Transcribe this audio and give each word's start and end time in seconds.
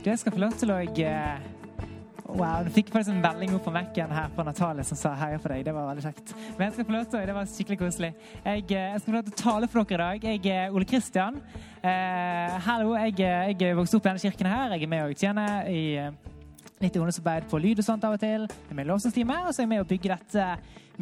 Du, 0.00 0.06
jeg 0.08 0.18
skal 0.18 0.32
få 0.32 0.40
lov 0.40 0.52
til 0.56 0.70
å 0.72 0.78
eh, 0.80 1.48
Wow, 2.30 2.62
nå 2.62 2.70
fikk 2.72 2.92
faktisk 2.94 3.10
en 3.10 3.18
melding 3.20 3.50
opp 3.56 3.64
på 3.66 3.72
Mac-en 3.74 4.12
her 4.14 4.30
på 4.32 4.44
Natalie 4.46 4.84
som 4.86 4.96
sa 4.96 5.10
heia 5.18 5.36
på 5.42 5.50
deg. 5.50 5.64
Det 5.66 5.74
var 5.74 5.88
veldig 5.90 6.04
kjekt. 6.06 6.32
Men 6.54 6.68
jeg 6.68 6.76
skal 6.76 6.86
få 6.86 6.94
lov 6.94 7.04
til, 7.10 7.24
det 7.26 7.34
var 7.36 7.50
skikkelig 7.50 7.78
koselig. 7.82 8.10
Jeg, 8.44 8.62
eh, 8.70 8.86
jeg 8.94 9.02
skal 9.02 9.10
få 9.10 9.16
lov 9.16 9.26
til 9.26 9.34
å 9.34 9.40
tale 9.42 9.68
for 9.68 9.90
dere 9.90 10.06
i 10.14 10.22
dag. 10.22 10.26
Jeg 10.30 10.54
er 10.54 10.72
Ole 10.78 10.88
Kristian. 10.88 11.36
Eh, 11.82 12.56
hallo, 12.68 12.94
jeg, 12.96 13.18
eh, 13.26 13.52
jeg 13.52 13.76
vokste 13.76 13.98
opp 13.98 14.06
i 14.06 14.12
denne 14.12 14.24
kirken 14.24 14.50
her. 14.54 14.76
Jeg 14.76 14.86
er 14.86 14.92
med 14.94 15.04
og 15.04 15.20
tjener 15.20 15.68
i 15.68 15.84
eh, 16.00 16.10
litt 16.80 16.96
ungdomsarbeid 16.96 17.50
på 17.50 17.60
lyd 17.60 17.84
og 17.84 17.90
sånt 17.90 18.08
av 18.08 18.16
og 18.16 18.24
til. 18.24 18.48
Jeg 18.48 18.72
er 18.72 18.78
med 18.78 18.86
i 18.86 18.92
lovsangstime, 18.94 19.40
og 19.44 19.52
så 19.52 19.60
er 19.60 19.66
jeg 19.66 19.74
med 19.74 19.84
å 19.84 19.90
bygge 19.90 20.16
dette 20.16 20.50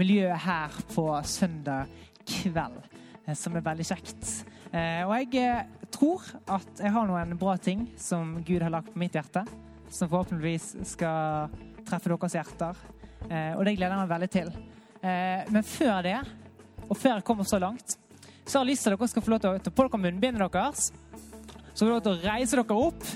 miljøet 0.00 0.46
her 0.48 0.82
på 0.90 1.10
søndag 1.22 1.86
kveld, 2.26 2.82
eh, 3.28 3.36
som 3.38 3.54
er 3.54 3.68
veldig 3.68 3.92
kjekt. 3.92 4.38
Eh, 4.68 5.02
og 5.06 5.14
jeg 5.16 5.40
eh, 5.40 5.68
tror 5.94 6.24
at 6.52 6.82
jeg 6.82 6.92
har 6.92 7.06
noen 7.08 7.36
bra 7.40 7.54
ting 7.60 7.86
som 8.00 8.36
Gud 8.44 8.60
har 8.60 8.72
lagt 8.72 8.92
på 8.92 9.00
mitt 9.00 9.16
hjerte, 9.16 9.44
som 9.88 10.10
forhåpentligvis 10.10 10.74
skal 10.90 11.54
treffe 11.88 12.10
deres 12.12 12.36
hjerter. 12.36 12.82
Eh, 13.28 13.54
og 13.56 13.64
det 13.64 13.78
gleder 13.78 13.94
jeg 13.94 14.02
meg 14.02 14.12
veldig 14.12 14.32
til. 14.34 14.52
Men 14.98 15.62
før 15.62 16.00
det, 16.02 16.16
og 16.88 16.96
før 16.98 17.12
jeg 17.12 17.24
kommer 17.28 17.46
så 17.46 17.60
langt, 17.62 17.92
så 18.42 18.58
har 18.58 18.64
jeg 18.64 18.72
lyst 18.72 18.82
til 18.82 18.96
at 18.96 18.98
dere 18.98 19.08
skal 19.12 19.22
få 19.22 19.30
lov 19.30 19.40
til 19.44 19.52
å 19.54 19.60
ta 19.62 19.70
på 19.70 19.84
dere 19.86 20.00
munnbindet 20.02 20.42
deres. 20.56 20.88
Så 21.70 21.84
får 21.84 21.86
dere 21.86 21.94
lov 21.94 22.02
til 22.02 22.16
å 22.16 22.32
reise 22.32 22.58
dere 22.58 22.78
opp. 22.88 23.06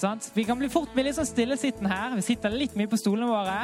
Sant? 0.00 0.30
Vi 0.32 0.46
kan 0.48 0.56
bli 0.56 0.70
fort 0.72 0.94
bli 0.94 1.04
litt 1.04 1.18
sånn 1.18 1.28
stillesittende 1.28 1.92
her. 1.92 2.16
Vi 2.16 2.24
sitter 2.24 2.56
litt 2.56 2.78
mye 2.80 2.88
på 2.88 2.98
stolene 3.00 3.28
våre. 3.28 3.58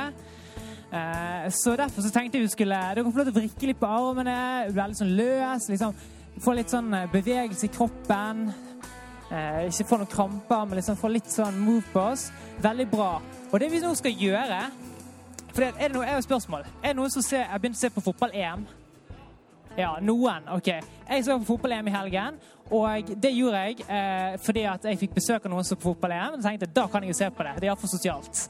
Så 1.57 1.73
derfor 1.81 2.05
så 2.05 2.13
tenkte 2.13 2.37
jeg 2.37 2.45
vi 2.45 2.53
skulle 2.53 2.77
Dere 2.93 3.09
få 3.09 3.23
lov 3.23 3.31
til 3.31 3.33
å 3.33 3.39
vrikke 3.39 3.71
litt 3.71 3.81
på 3.81 3.89
armene, 3.89 4.37
være 4.69 4.93
litt 4.93 5.01
sånn 5.01 5.17
løs. 5.17 5.71
liksom 5.73 5.97
Få 6.41 6.55
litt 6.57 6.73
sånn 6.73 6.93
eh, 6.97 7.11
bevegelse 7.13 7.69
i 7.69 7.73
kroppen. 7.73 8.47
Eh, 9.33 9.67
ikke 9.69 9.89
få 9.89 10.01
noen 10.01 10.13
kramper, 10.13 10.65
men 10.69 10.81
liksom 10.81 10.97
få 11.01 11.13
litt 11.13 11.29
sånn 11.33 11.61
move 11.61 11.85
på 11.93 12.07
oss. 12.13 12.31
Veldig 12.65 12.89
bra. 12.93 13.13
Og 13.51 13.61
det 13.61 13.69
vi 13.73 13.83
nå 13.83 13.93
skal 13.99 14.17
gjøre 14.17 14.63
for 15.53 15.67
er 15.69 15.75
det 15.77 15.93
noe, 15.93 16.07
jeg 16.07 16.15
har 16.15 16.23
et 16.23 16.25
spørsmål. 16.25 16.63
Er 16.81 16.95
det 16.95 16.97
noen 16.97 17.13
som 17.13 17.25
ser, 17.25 17.45
har 17.45 17.61
begynt 17.61 17.77
å 17.77 17.83
se 17.83 17.91
på 17.93 18.01
fotball-EM? 18.07 18.63
Ja, 19.77 19.91
noen. 20.01 20.47
Ok. 20.53 20.71
Jeg 20.73 21.25
så 21.27 21.37
på 21.43 21.49
fotball-EM 21.51 21.91
i 21.91 21.93
helgen, 21.93 22.39
og 22.73 23.11
det 23.21 23.33
gjorde 23.35 23.61
jeg 23.67 23.85
eh, 23.85 24.39
fordi 24.41 24.63
at 24.71 24.87
jeg 24.89 25.01
fikk 25.03 25.19
besøk 25.19 25.45
av 25.45 25.53
noen 25.53 25.67
som 25.69 25.77
så 25.77 25.81
på 25.83 25.91
fotball-EM. 25.91 26.39
Og 26.39 26.47
tenkte 26.47 26.71
da 26.73 26.87
kan 26.89 27.05
jeg 27.05 27.13
jo 27.13 27.19
se 27.21 27.29
på 27.29 27.45
det. 27.45 27.53
Det 27.59 27.69
er 27.69 27.69
iallfall 27.69 27.93
sosialt. 27.93 28.47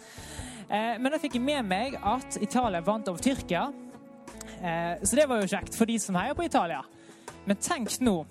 Eh, 0.69 0.95
men 1.03 1.11
da 1.11 1.19
fikk 1.23 1.41
jeg 1.41 1.47
med 1.47 1.67
meg 1.67 1.99
at 1.99 2.39
Italia 2.39 2.85
vant 2.87 3.11
over 3.11 3.23
Tyrkia. 3.23 3.65
Eh, 4.63 5.03
så 5.03 5.19
det 5.19 5.27
var 5.31 5.43
jo 5.43 5.51
kjekt 5.51 5.79
for 5.79 5.91
de 5.91 5.99
som 6.03 6.21
heier 6.21 6.39
på 6.39 6.47
Italia. 6.47 6.85
Men 7.45 7.59
tenk 7.63 8.01
nå 8.01 8.23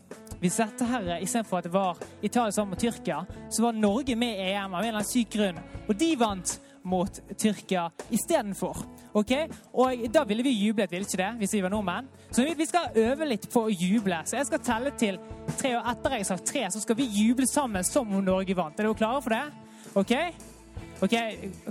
hvis 0.42 0.58
dette 0.58 0.86
her, 0.90 1.10
istedenfor 1.22 1.60
at 1.60 1.68
det 1.68 1.74
var 1.74 2.00
Italia 2.26 2.52
sammen 2.52 2.74
med 2.74 2.82
Tyrkia, 2.82 3.20
så 3.50 3.62
var 3.62 3.78
Norge 3.78 4.16
med 4.18 4.40
i 4.40 4.48
EM 4.56 4.74
av 4.74 4.80
en 4.82 4.88
eller 4.88 5.04
annen 5.04 5.10
syk 5.10 5.36
grunn. 5.36 5.60
Og 5.86 5.94
de 6.00 6.16
vant 6.18 6.54
mot 6.82 7.20
Tyrkia 7.38 7.84
istedenfor. 8.10 8.80
Ok? 9.14 9.36
Og 9.78 10.08
da 10.10 10.24
ville 10.26 10.44
vi 10.44 10.56
jublet, 10.56 10.90
ville 10.92 11.06
ikke 11.06 11.20
det? 11.20 11.30
Hvis 11.44 11.54
vi 11.54 11.62
var 11.62 11.70
nordmenn. 11.70 12.08
Så 12.32 12.46
vi 12.58 12.66
skal 12.66 12.98
øve 13.04 13.28
litt 13.28 13.46
på 13.54 13.68
å 13.68 13.74
juble. 13.74 14.22
Så 14.26 14.40
jeg 14.40 14.48
skal 14.50 14.64
telle 14.66 14.94
til 14.98 15.20
tre, 15.60 15.76
og 15.78 15.92
etter 15.92 16.16
jeg 16.16 16.24
har 16.24 16.30
sagt 16.32 16.48
tre, 16.50 16.64
så 16.74 16.82
skal 16.82 16.98
vi 16.98 17.10
juble 17.12 17.46
sammen 17.50 17.86
som 17.86 18.10
om 18.10 18.24
Norge 18.26 18.56
vant. 18.58 18.80
Er 18.80 18.88
dere 18.88 18.98
klare 18.98 19.22
for 19.22 19.36
det? 19.36 19.44
OK? 20.02 20.16
OK, 21.06 21.16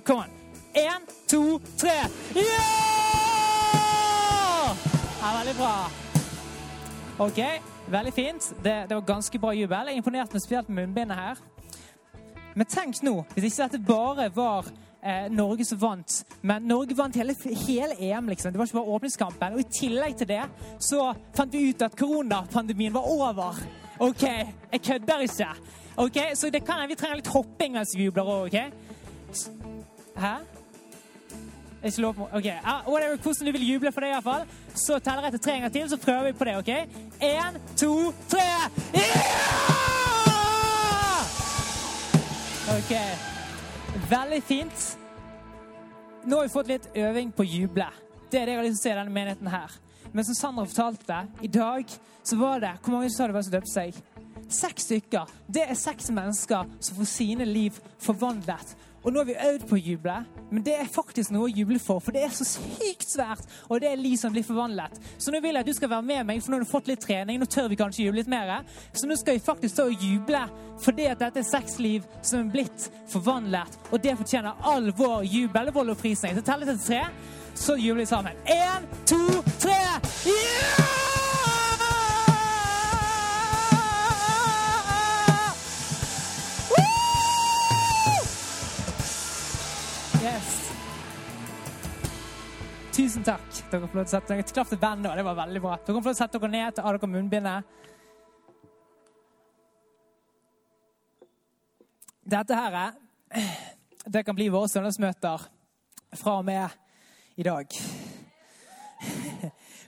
kom 0.04 0.22
an. 0.26 0.36
Én, 0.78 1.10
to, 1.26 1.58
tre. 1.80 1.96
Ja! 2.38 2.60
Det 4.70 5.26
er 5.26 5.34
veldig 5.40 5.56
bra. 5.58 5.74
OK, 7.20 7.40
veldig 7.92 8.12
fint. 8.16 8.52
Det, 8.64 8.74
det 8.88 8.96
var 8.96 9.00
ganske 9.04 9.38
bra 9.38 9.50
jubel. 9.52 9.88
Jeg 9.88 9.92
er 9.92 10.00
imponert 10.00 10.32
med 10.32 10.40
spesielt 10.40 10.68
munnbindet 10.68 11.18
her. 11.18 11.40
Men 12.54 12.66
tenk 12.66 13.02
nå, 13.04 13.12
hvis 13.34 13.44
ikke 13.50 13.66
dette 13.66 13.80
bare 13.84 14.30
var 14.34 14.70
eh, 15.04 15.26
Norge 15.28 15.66
som 15.68 15.82
vant, 15.82 16.14
men 16.42 16.64
Norge 16.64 16.96
vant 16.96 17.16
hele, 17.20 17.34
hele 17.66 17.98
EM, 18.00 18.30
liksom. 18.32 18.52
Det 18.52 18.58
var 18.58 18.70
ikke 18.70 18.78
bare 18.78 18.94
åpningskampen. 18.96 19.52
Og 19.52 19.60
i 19.60 19.68
tillegg 19.80 20.16
til 20.16 20.30
det 20.32 20.40
så 20.80 21.10
fant 21.36 21.52
vi 21.52 21.68
ut 21.68 21.84
at 21.84 21.98
koronapandemien 22.00 22.94
var 22.94 23.04
over. 23.12 23.60
OK, 24.00 24.24
jeg 24.72 24.82
kødder 24.86 25.26
ikke. 25.26 25.50
Ok, 26.00 26.18
Så 26.34 26.50
det 26.50 26.64
kan, 26.64 26.88
vi 26.88 26.96
trenger 26.96 27.20
litt 27.20 27.28
hopping 27.34 27.76
mens 27.76 27.92
vi 27.96 28.08
jubler 28.08 28.32
òg, 28.32 28.48
OK? 28.48 28.56
Hæ? 30.16 30.34
Ikke 31.82 32.00
lov 32.04 32.14
på 32.14 32.28
OK. 32.32 32.46
Ah, 32.64 32.82
whatever, 32.88 33.16
hvordan 33.16 33.46
du 33.46 33.52
vil 33.52 33.68
juble 33.72 33.92
for 33.92 34.04
det, 34.04 34.10
iallfall. 34.12 34.46
Så 34.74 34.98
teller 34.98 35.22
jeg 35.22 35.32
til 35.32 35.40
tre 35.40 35.52
ganger 35.52 35.68
til, 35.68 35.88
så 35.90 35.96
prøver 35.96 36.24
vi 36.24 36.32
på 36.32 36.44
det. 36.44 36.56
OK? 36.56 36.70
Én, 37.24 37.60
to, 37.76 38.12
tre. 38.28 38.48
Ja! 38.94 39.80
OK. 42.70 42.92
Veldig 44.10 44.42
fint. 44.42 44.98
Nå 46.24 46.36
har 46.36 46.42
vi 46.46 46.52
fått 46.52 46.68
litt 46.68 46.90
øving 46.94 47.32
på 47.32 47.46
å 47.46 47.48
juble. 47.48 47.88
Det 48.30 48.42
er 48.42 48.46
det 48.46 48.52
jeg 48.52 48.60
har 48.60 48.66
lyst 48.68 48.82
til 48.82 48.90
å 48.90 48.90
se 48.90 48.92
i 48.92 48.98
denne 49.00 49.14
menigheten 49.14 49.50
her. 49.50 49.72
Men 50.12 50.26
som 50.26 50.36
Sandra 50.36 50.66
fortalte, 50.68 51.22
i 51.42 51.48
dag 51.48 51.90
så 52.22 52.36
var 52.36 52.60
det 52.60 52.72
Hvor 52.82 52.92
mange 52.92 53.10
sa 53.10 53.26
det 53.26 53.34
var 53.34 53.42
som 53.46 53.54
døpte 53.54 53.72
seg? 53.72 53.96
Seks 54.50 54.86
stykker. 54.88 55.32
Det 55.46 55.64
er 55.64 55.78
seks 55.78 56.10
mennesker 56.12 56.70
som 56.80 56.98
får 56.98 57.08
sine 57.08 57.46
liv 57.48 57.78
forvandlet. 58.02 58.74
Og 59.02 59.12
nå 59.12 59.22
har 59.22 59.28
vi 59.30 59.38
øvd 59.48 59.66
på 59.68 59.78
å 59.78 59.80
juble, 59.80 60.16
men 60.50 60.64
det 60.66 60.74
er 60.80 60.90
faktisk 60.90 61.32
noe 61.34 61.48
å 61.48 61.52
juble 61.52 61.78
for. 61.82 62.02
For 62.02 62.14
det 62.14 62.24
er 62.26 62.34
så 62.34 62.46
sykt 62.46 63.08
svært, 63.08 63.46
og 63.68 63.82
det 63.82 63.90
er 63.90 64.00
liv 64.00 64.16
som 64.20 64.32
blir 64.34 64.46
forvandlet. 64.46 64.98
Så 65.18 65.32
nå 65.32 65.40
vil 65.42 65.54
jeg 65.54 65.64
at 65.64 65.70
du 65.70 65.76
skal 65.76 65.92
være 65.92 66.06
med 66.06 66.26
meg, 66.28 66.42
for 66.42 66.52
nå 66.52 66.60
har 66.60 66.66
du 66.66 66.70
fått 66.70 66.90
litt 66.90 67.02
trening. 67.04 67.40
Nå 67.40 67.48
tør 67.50 67.70
vi 67.70 67.78
kanskje 67.80 68.06
juble 68.06 68.22
litt 68.22 68.30
mer. 68.30 68.52
Så 68.92 69.08
nå 69.08 69.18
skal 69.18 69.38
vi 69.38 69.44
faktisk 69.44 69.76
stå 69.76 69.88
og 69.90 70.04
juble 70.04 70.44
fordi 70.80 71.10
at 71.10 71.20
dette 71.20 71.42
er 71.42 71.44
seks 71.44 71.76
som 71.76 72.38
er 72.40 72.52
blitt 72.52 72.86
forvandlet. 73.12 73.76
Og 73.90 74.00
det 74.00 74.16
fortjener 74.16 74.64
all 74.64 74.90
vår 74.96 75.28
jubel 75.28 75.68
og 75.68 75.76
vår. 75.82 75.94
Så 76.16 76.42
teller 76.46 76.72
til 76.72 76.80
tre, 76.86 77.02
så 77.54 77.76
jubler 77.76 78.06
vi 78.06 78.10
sammen. 78.14 78.42
Én, 78.46 78.88
to, 79.06 79.20
tre. 79.60 79.78
Yeah! 80.24 81.09
Tusen 93.00 93.22
takk. 93.24 93.46
Dere 93.70 93.86
får 93.88 93.96
lov 93.96 94.04
til 94.04 94.10
å 94.10 94.12
sette 94.12 94.34
dere 94.34 94.44
Klapp 94.44 94.68
til 94.68 94.78
bandet. 94.80 95.14
Det 95.16 95.22
var 95.24 95.36
veldig 95.38 95.60
bra. 95.64 95.76
Dere 95.80 95.86
får 95.88 95.94
lov 95.96 96.04
til 96.04 96.12
å 96.12 96.18
sette 96.18 96.40
dere 96.42 96.52
ned 96.52 96.74
til 96.76 96.84
av 96.84 96.96
dere 96.98 97.08
munnbindet. 97.08 97.64
Dette 102.34 102.58
her 102.60 102.76
er 102.82 102.92
Det 104.04 104.24
kan 104.26 104.36
bli 104.36 104.50
våre 104.52 104.68
søndagsmøter 104.68 105.48
fra 106.20 106.36
og 106.42 106.44
med 106.44 106.76
i 107.40 107.48
dag. 107.48 107.80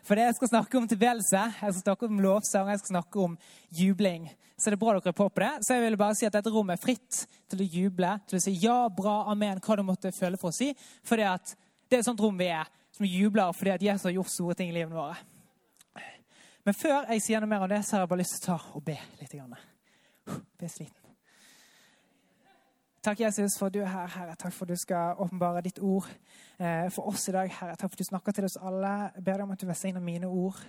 For 0.08 0.16
det 0.16 0.30
jeg 0.30 0.40
skal 0.40 0.54
snakke 0.54 0.80
om 0.80 0.88
tilbedelse, 0.88 1.46
jeg 1.60 1.76
skal 1.76 1.84
snakke 1.84 2.08
om 2.08 2.24
lovsang, 2.24 2.72
jeg 2.72 2.80
skal 2.80 2.94
snakke 2.96 3.24
om 3.28 3.38
jubling. 3.76 4.30
Så 4.56 4.72
det 4.72 4.78
er 4.78 4.84
bra 4.88 4.96
dere 4.96 5.12
er 5.12 5.20
på 5.20 5.28
på 5.28 5.44
det. 5.44 5.54
Så 5.66 5.76
jeg 5.76 5.84
vil 5.84 6.00
bare 6.00 6.16
si 6.16 6.32
at 6.32 6.40
dette 6.40 6.52
rommet 6.54 6.80
er 6.80 6.86
fritt 6.88 7.26
til 7.52 7.60
å 7.60 7.72
juble, 7.76 8.18
til 8.24 8.40
å 8.40 8.46
si 8.48 8.56
ja, 8.64 8.86
bra, 8.88 9.26
amen, 9.28 9.60
hva 9.60 9.76
du 9.76 9.84
måtte 9.84 10.16
føle 10.16 10.41
for 10.41 10.48
å 10.48 10.60
si. 10.62 10.72
For 11.04 11.20
det 11.20 11.28
er 11.28 11.98
et 11.98 12.08
sånt 12.08 12.24
rom 12.24 12.41
vi 12.41 12.48
er, 12.48 12.78
som 13.03 13.10
jubler 13.10 13.53
fordi 13.53 13.71
at 13.71 13.83
Jesus 13.83 14.03
har 14.03 14.16
gjort 14.16 14.31
store 14.31 14.54
ting 14.54 14.71
i 14.71 14.77
livene 14.77 14.95
våre. 14.95 15.16
Men 16.65 16.75
før 16.75 17.09
jeg 17.10 17.22
sier 17.25 17.43
noe 17.43 17.51
mer 17.51 17.65
om 17.65 17.71
det, 17.71 17.81
så 17.83 17.97
har 17.97 18.04
jeg 18.04 18.10
bare 18.13 18.22
lyst 18.22 18.37
til 18.39 18.53
å 18.53 18.59
ta 18.59 18.77
og 18.78 18.84
be 18.87 18.95
litt. 19.19 19.33
Be 20.59 20.69
sliten. 20.71 20.99
Takk, 23.03 23.19
Jesus, 23.25 23.57
for 23.59 23.66
at 23.66 23.75
du 23.75 23.81
er 23.83 23.91
her, 23.91 24.07
Herre. 24.15 24.37
Takk 24.39 24.54
for 24.54 24.69
at 24.69 24.71
du 24.71 24.78
skal 24.78 25.19
åpenbare 25.19 25.65
ditt 25.66 25.81
ord 25.83 26.07
for 26.95 27.10
oss 27.10 27.27
i 27.27 27.34
dag, 27.34 27.51
Herre. 27.51 27.75
Takk 27.75 27.91
for 27.91 27.99
at 27.99 28.04
du 28.04 28.10
snakker 28.13 28.37
til 28.37 28.47
oss 28.47 28.60
alle. 28.63 28.93
Jeg 29.16 29.25
ber 29.27 29.41
deg 29.41 29.43
om 29.49 29.54
at 29.57 29.65
du 29.65 29.66
velsigner 29.66 30.04
mine 30.04 30.31
ord. 30.31 30.60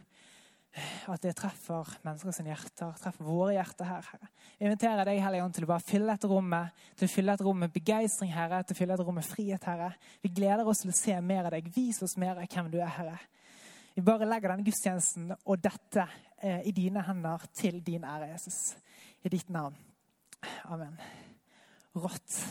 At 1.14 1.22
det 1.22 1.36
treffer 1.38 1.90
menneskers 2.06 2.40
hjerter, 2.42 2.96
treffer 3.02 3.28
våre 3.28 3.54
hjerter 3.54 3.88
her, 3.88 4.08
Herre. 4.12 4.30
Jeg 4.58 4.70
inviterer 4.70 5.06
deg, 5.10 5.22
Hellige 5.22 5.46
Ånd, 5.46 5.56
til 5.58 5.68
å 5.68 5.70
bare 5.70 5.86
fylle 5.86 6.16
dette 6.16 6.30
rommet, 6.32 6.86
til 6.98 7.10
å 7.10 7.14
fylle 7.14 7.36
dette 7.36 7.46
rommet 7.46 7.68
med 7.68 7.76
begeistring, 7.76 8.32
Herre, 8.34 8.64
til 8.64 8.76
å 8.76 8.80
fylle 8.80 8.96
dette 8.96 9.06
rommet 9.06 9.22
med 9.22 9.30
frihet, 9.30 9.68
Herre. 9.70 9.90
Vi 10.24 10.34
gleder 10.34 10.70
oss 10.70 10.84
til 10.84 10.94
å 10.94 10.98
se 10.98 11.18
mer 11.22 11.50
av 11.50 11.54
deg. 11.54 11.70
Vis 11.76 12.02
oss 12.06 12.18
mer 12.22 12.40
av 12.42 12.48
hvem 12.48 12.72
du 12.74 12.80
er, 12.80 12.94
Herre. 12.98 13.18
Vi 13.94 14.06
bare 14.06 14.26
legger 14.26 14.54
denne 14.54 14.66
gudstjenesten 14.66 15.36
og 15.36 15.62
dette 15.62 16.08
eh, 16.42 16.64
i 16.66 16.74
dine 16.74 17.04
hender 17.06 17.46
til 17.54 17.84
din 17.86 18.08
ære, 18.10 18.32
Jesus. 18.34 18.64
I 19.22 19.32
ditt 19.36 19.54
navn. 19.54 19.78
Amen 20.74 20.98
rått. 21.94 22.46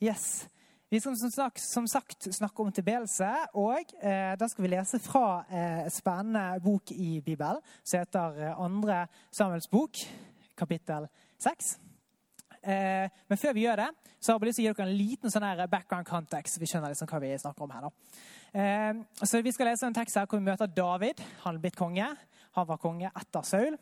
Yes. 0.00 0.48
Vi 0.86 1.00
skal 1.00 1.16
som 1.18 1.30
sagt, 1.30 1.60
som 1.60 1.86
sagt 1.90 2.28
snakke 2.34 2.62
om 2.62 2.68
tilbedelse, 2.72 3.26
og 3.58 3.90
eh, 3.98 4.36
da 4.38 4.46
skal 4.46 4.62
vi 4.62 4.68
lese 4.70 5.00
fra 5.02 5.40
eh, 5.50 5.88
spennende 5.90 6.60
bok 6.62 6.92
i 6.94 7.16
Bibelen 7.26 7.58
som 7.82 8.04
heter 8.04 8.38
eh, 8.38 8.60
Andre 8.62 9.00
Samuels 9.34 9.66
bok, 9.66 9.98
kapittel 10.54 11.08
6. 11.42 11.72
Eh, 12.62 13.10
men 13.26 13.40
før 13.42 13.56
vi 13.58 13.64
gjør 13.64 13.82
det, 13.82 13.88
så 14.20 14.30
har 14.30 14.38
jeg 14.38 14.52
lyst 14.52 14.60
til 14.60 14.68
å 14.68 14.68
gi 14.68 14.76
dere 14.78 14.86
en 14.86 14.94
liten 15.00 15.34
sånn 15.34 15.48
her 15.48 15.66
background 15.66 16.06
context. 16.06 16.54
så 16.54 16.62
vi 16.62 16.70
skjønner 16.70 16.94
liksom 16.94 17.10
hva 17.10 17.22
vi 17.24 17.34
snakker 17.42 17.66
om 17.66 17.74
her. 17.74 17.88
da. 17.88 18.22
Eh, 18.62 19.26
så 19.26 19.42
Vi 19.42 19.56
skal 19.58 19.72
lese 19.72 19.90
en 19.90 19.98
tekst 19.98 20.22
her 20.22 20.30
hvor 20.30 20.38
vi 20.38 20.46
møter 20.52 20.70
David. 20.70 21.18
Han 21.42 21.58
er 21.58 21.66
blitt 21.66 21.82
konge. 21.82 22.12
Han 22.54 22.70
var 22.70 22.78
konge 22.78 23.10
etter 23.10 23.42
Saul. 23.42 23.74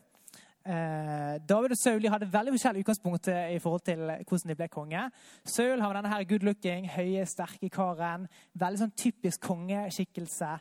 Eh, 0.65 1.35
David 1.45 1.75
og 1.75 1.77
Saul 1.77 2.07
hadde 2.09 2.31
veldig 2.33 2.55
forskjellig 2.55 2.85
utgangspunkt 2.85 3.29
i 3.29 3.59
forhold 3.61 3.83
til 3.85 4.01
hvordan 4.01 4.53
de 4.53 4.57
ble 4.57 4.69
konge. 4.73 5.03
Saul 5.45 5.83
har 5.85 5.97
denne 5.97 6.13
her 6.13 6.25
good 6.29 6.47
looking, 6.47 6.89
høye, 6.89 7.27
sterke 7.29 7.69
karen. 7.73 8.25
Veldig 8.57 8.81
sånn 8.81 8.95
typisk 8.97 9.45
kongeskikkelse. 9.45 10.55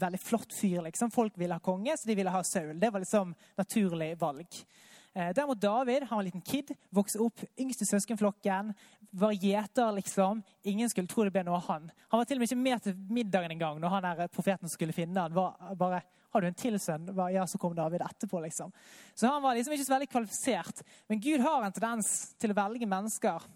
Veldig 0.00 0.22
flott 0.22 0.56
fyr. 0.56 0.80
liksom. 0.88 1.12
Folk 1.12 1.36
ville 1.40 1.58
ha 1.58 1.64
konge, 1.64 1.96
så 1.96 2.08
de 2.08 2.16
ville 2.16 2.32
ha 2.32 2.42
Saul. 2.42 2.78
Det 2.80 2.92
var 2.92 3.04
liksom 3.04 3.34
naturlig 3.60 4.14
valg. 4.20 4.64
Eh, 5.14 5.30
derimot 5.34 5.60
David 5.62 6.02
han 6.02 6.16
var 6.16 6.22
en 6.22 6.26
liten 6.26 6.42
kid, 6.42 6.72
vokste 6.90 7.20
opp 7.22 7.44
yngste 7.60 7.86
søskenflokken. 7.86 8.72
Var 9.14 9.32
gjeter, 9.32 9.92
liksom. 9.94 10.42
Ingen 10.66 10.90
skulle 10.90 11.06
tro 11.06 11.22
det 11.22 11.30
ble 11.36 11.44
noe 11.46 11.60
av 11.60 11.68
han. 11.68 11.90
Han 12.10 12.18
var 12.18 12.26
til 12.26 12.40
og 12.40 12.42
med 12.42 12.50
ikke 12.50 12.62
med 12.64 12.82
til 12.82 12.96
middagen 13.14 13.54
engang 13.54 13.78
når 13.78 13.94
han 13.94 14.08
der 14.08 14.32
profeten 14.34 14.70
skulle 14.72 14.96
finne 14.96 15.22
han. 15.22 15.36
Var 15.36 15.76
bare, 15.78 16.00
har 16.34 16.42
du 16.42 16.48
en 16.48 16.58
til 16.58 16.80
sønn? 16.82 17.06
Ja, 17.30 17.46
så 17.46 17.60
kom 17.62 17.76
David 17.78 18.02
etterpå, 18.02 18.42
liksom. 18.42 18.74
Så 19.14 19.30
han 19.30 19.42
var 19.44 19.54
liksom 19.54 19.76
ikke 19.76 19.86
så 19.86 19.94
veldig 19.94 20.10
kvalifisert. 20.10 20.82
Men 21.06 21.22
Gud 21.22 21.44
har 21.46 21.62
en 21.62 21.76
tendens 21.76 22.34
til 22.42 22.50
å 22.50 22.58
velge 22.58 22.90
mennesker 22.90 23.46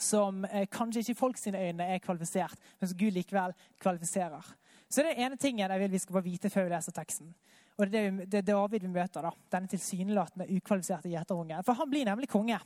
som 0.00 0.44
eh, 0.48 0.64
kanskje 0.72 1.02
ikke 1.02 1.12
i 1.12 1.18
folk 1.18 1.40
sine 1.40 1.60
øyne 1.60 1.84
er 1.92 2.00
kvalifisert, 2.04 2.56
men 2.80 2.88
som 2.88 2.98
Gud 3.00 3.12
likevel 3.16 3.52
kvalifiserer. 3.80 4.48
Så 4.88 5.02
det 5.02 5.10
er 5.10 5.14
den 5.14 5.26
ene 5.26 5.40
tingen 5.40 5.70
jeg 5.70 5.82
vil 5.82 5.92
vi 5.92 6.00
skal 6.00 6.16
bare 6.18 6.28
vite 6.28 6.50
før 6.52 6.68
vi 6.68 6.74
leser 6.74 6.96
teksten. 6.96 7.34
Og 7.76 7.92
det 7.92 8.00
er, 8.00 8.18
det, 8.24 8.40
er 8.40 8.48
David 8.48 8.86
vi 8.86 8.90
møter, 8.92 9.26
da. 9.26 9.32
denne 9.52 9.68
tilsynelatende 9.68 10.48
ukvalifiserte 10.56 11.10
gjeterungen. 11.12 11.64
For 11.66 11.76
han 11.76 11.90
blir 11.92 12.08
nemlig 12.08 12.30
konge 12.32 12.58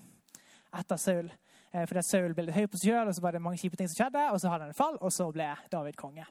etter 0.79 1.01
Saul. 1.03 1.31
Eh, 1.73 1.87
fordi 1.87 2.03
Saul 2.07 2.35
ble 2.37 2.55
høy 2.55 2.67
på 2.71 2.79
seg 2.79 2.93
sjøl, 2.93 3.11
og 3.11 3.17
så 3.17 3.25
var 3.25 3.35
det 3.35 3.43
mange 3.43 3.59
kjipe 3.59 3.79
ting 3.79 3.91
som 3.91 3.99
skjedde. 3.99 4.27
Og 4.31 4.39
så 4.43 4.53
hadde 4.53 4.69
han 4.69 4.75
et 4.75 4.79
fall, 4.79 4.99
og 5.01 5.15
så 5.15 5.27
ble 5.35 5.49
David 5.73 5.99
konge. 5.99 6.27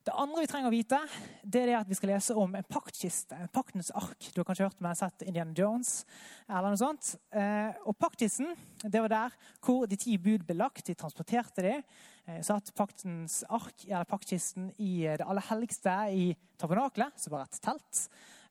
Det 0.00 0.14
andre 0.16 0.40
vi 0.40 0.48
trenger 0.48 0.70
å 0.70 0.72
vite, 0.72 0.98
det 1.44 1.60
er 1.66 1.74
at 1.76 1.88
vi 1.88 1.96
skal 1.98 2.14
lese 2.14 2.32
om 2.40 2.54
en 2.56 2.64
paktkiste. 2.64 3.36
En 3.36 3.50
paktens 3.52 3.90
ark. 3.92 4.30
Du 4.32 4.38
har 4.40 4.46
kanskje 4.48 4.64
hørt 4.64 4.78
om 4.80 4.86
jeg 4.88 4.94
har 4.94 5.00
sett 5.02 5.24
Indiana 5.26 5.52
Jones. 5.52 6.06
eller 6.48 6.72
noe 6.72 6.80
sånt. 6.80 7.10
Eh, 7.36 7.76
og 7.84 7.98
paktkisten 8.00 8.54
det 8.80 9.02
var 9.04 9.12
der 9.12 9.34
hvor 9.60 9.84
de 9.84 9.98
ti 10.00 10.16
bud 10.16 10.46
ble 10.48 10.56
lagt. 10.56 10.86
De 10.86 10.96
transporterte 10.96 11.60
de. 11.66 11.74
Eh, 12.24 12.38
satt 12.40 12.72
paktens 12.74 13.42
ark, 13.52 13.84
eller 13.90 14.08
paktkisten 14.08 14.70
i 14.78 15.04
det 15.04 15.26
aller 15.26 15.44
helligste 15.50 15.92
i 16.16 16.30
tabernaklet, 16.56 17.12
som 17.20 17.34
var 17.34 17.44
et 17.44 17.60
telt. 17.60 18.00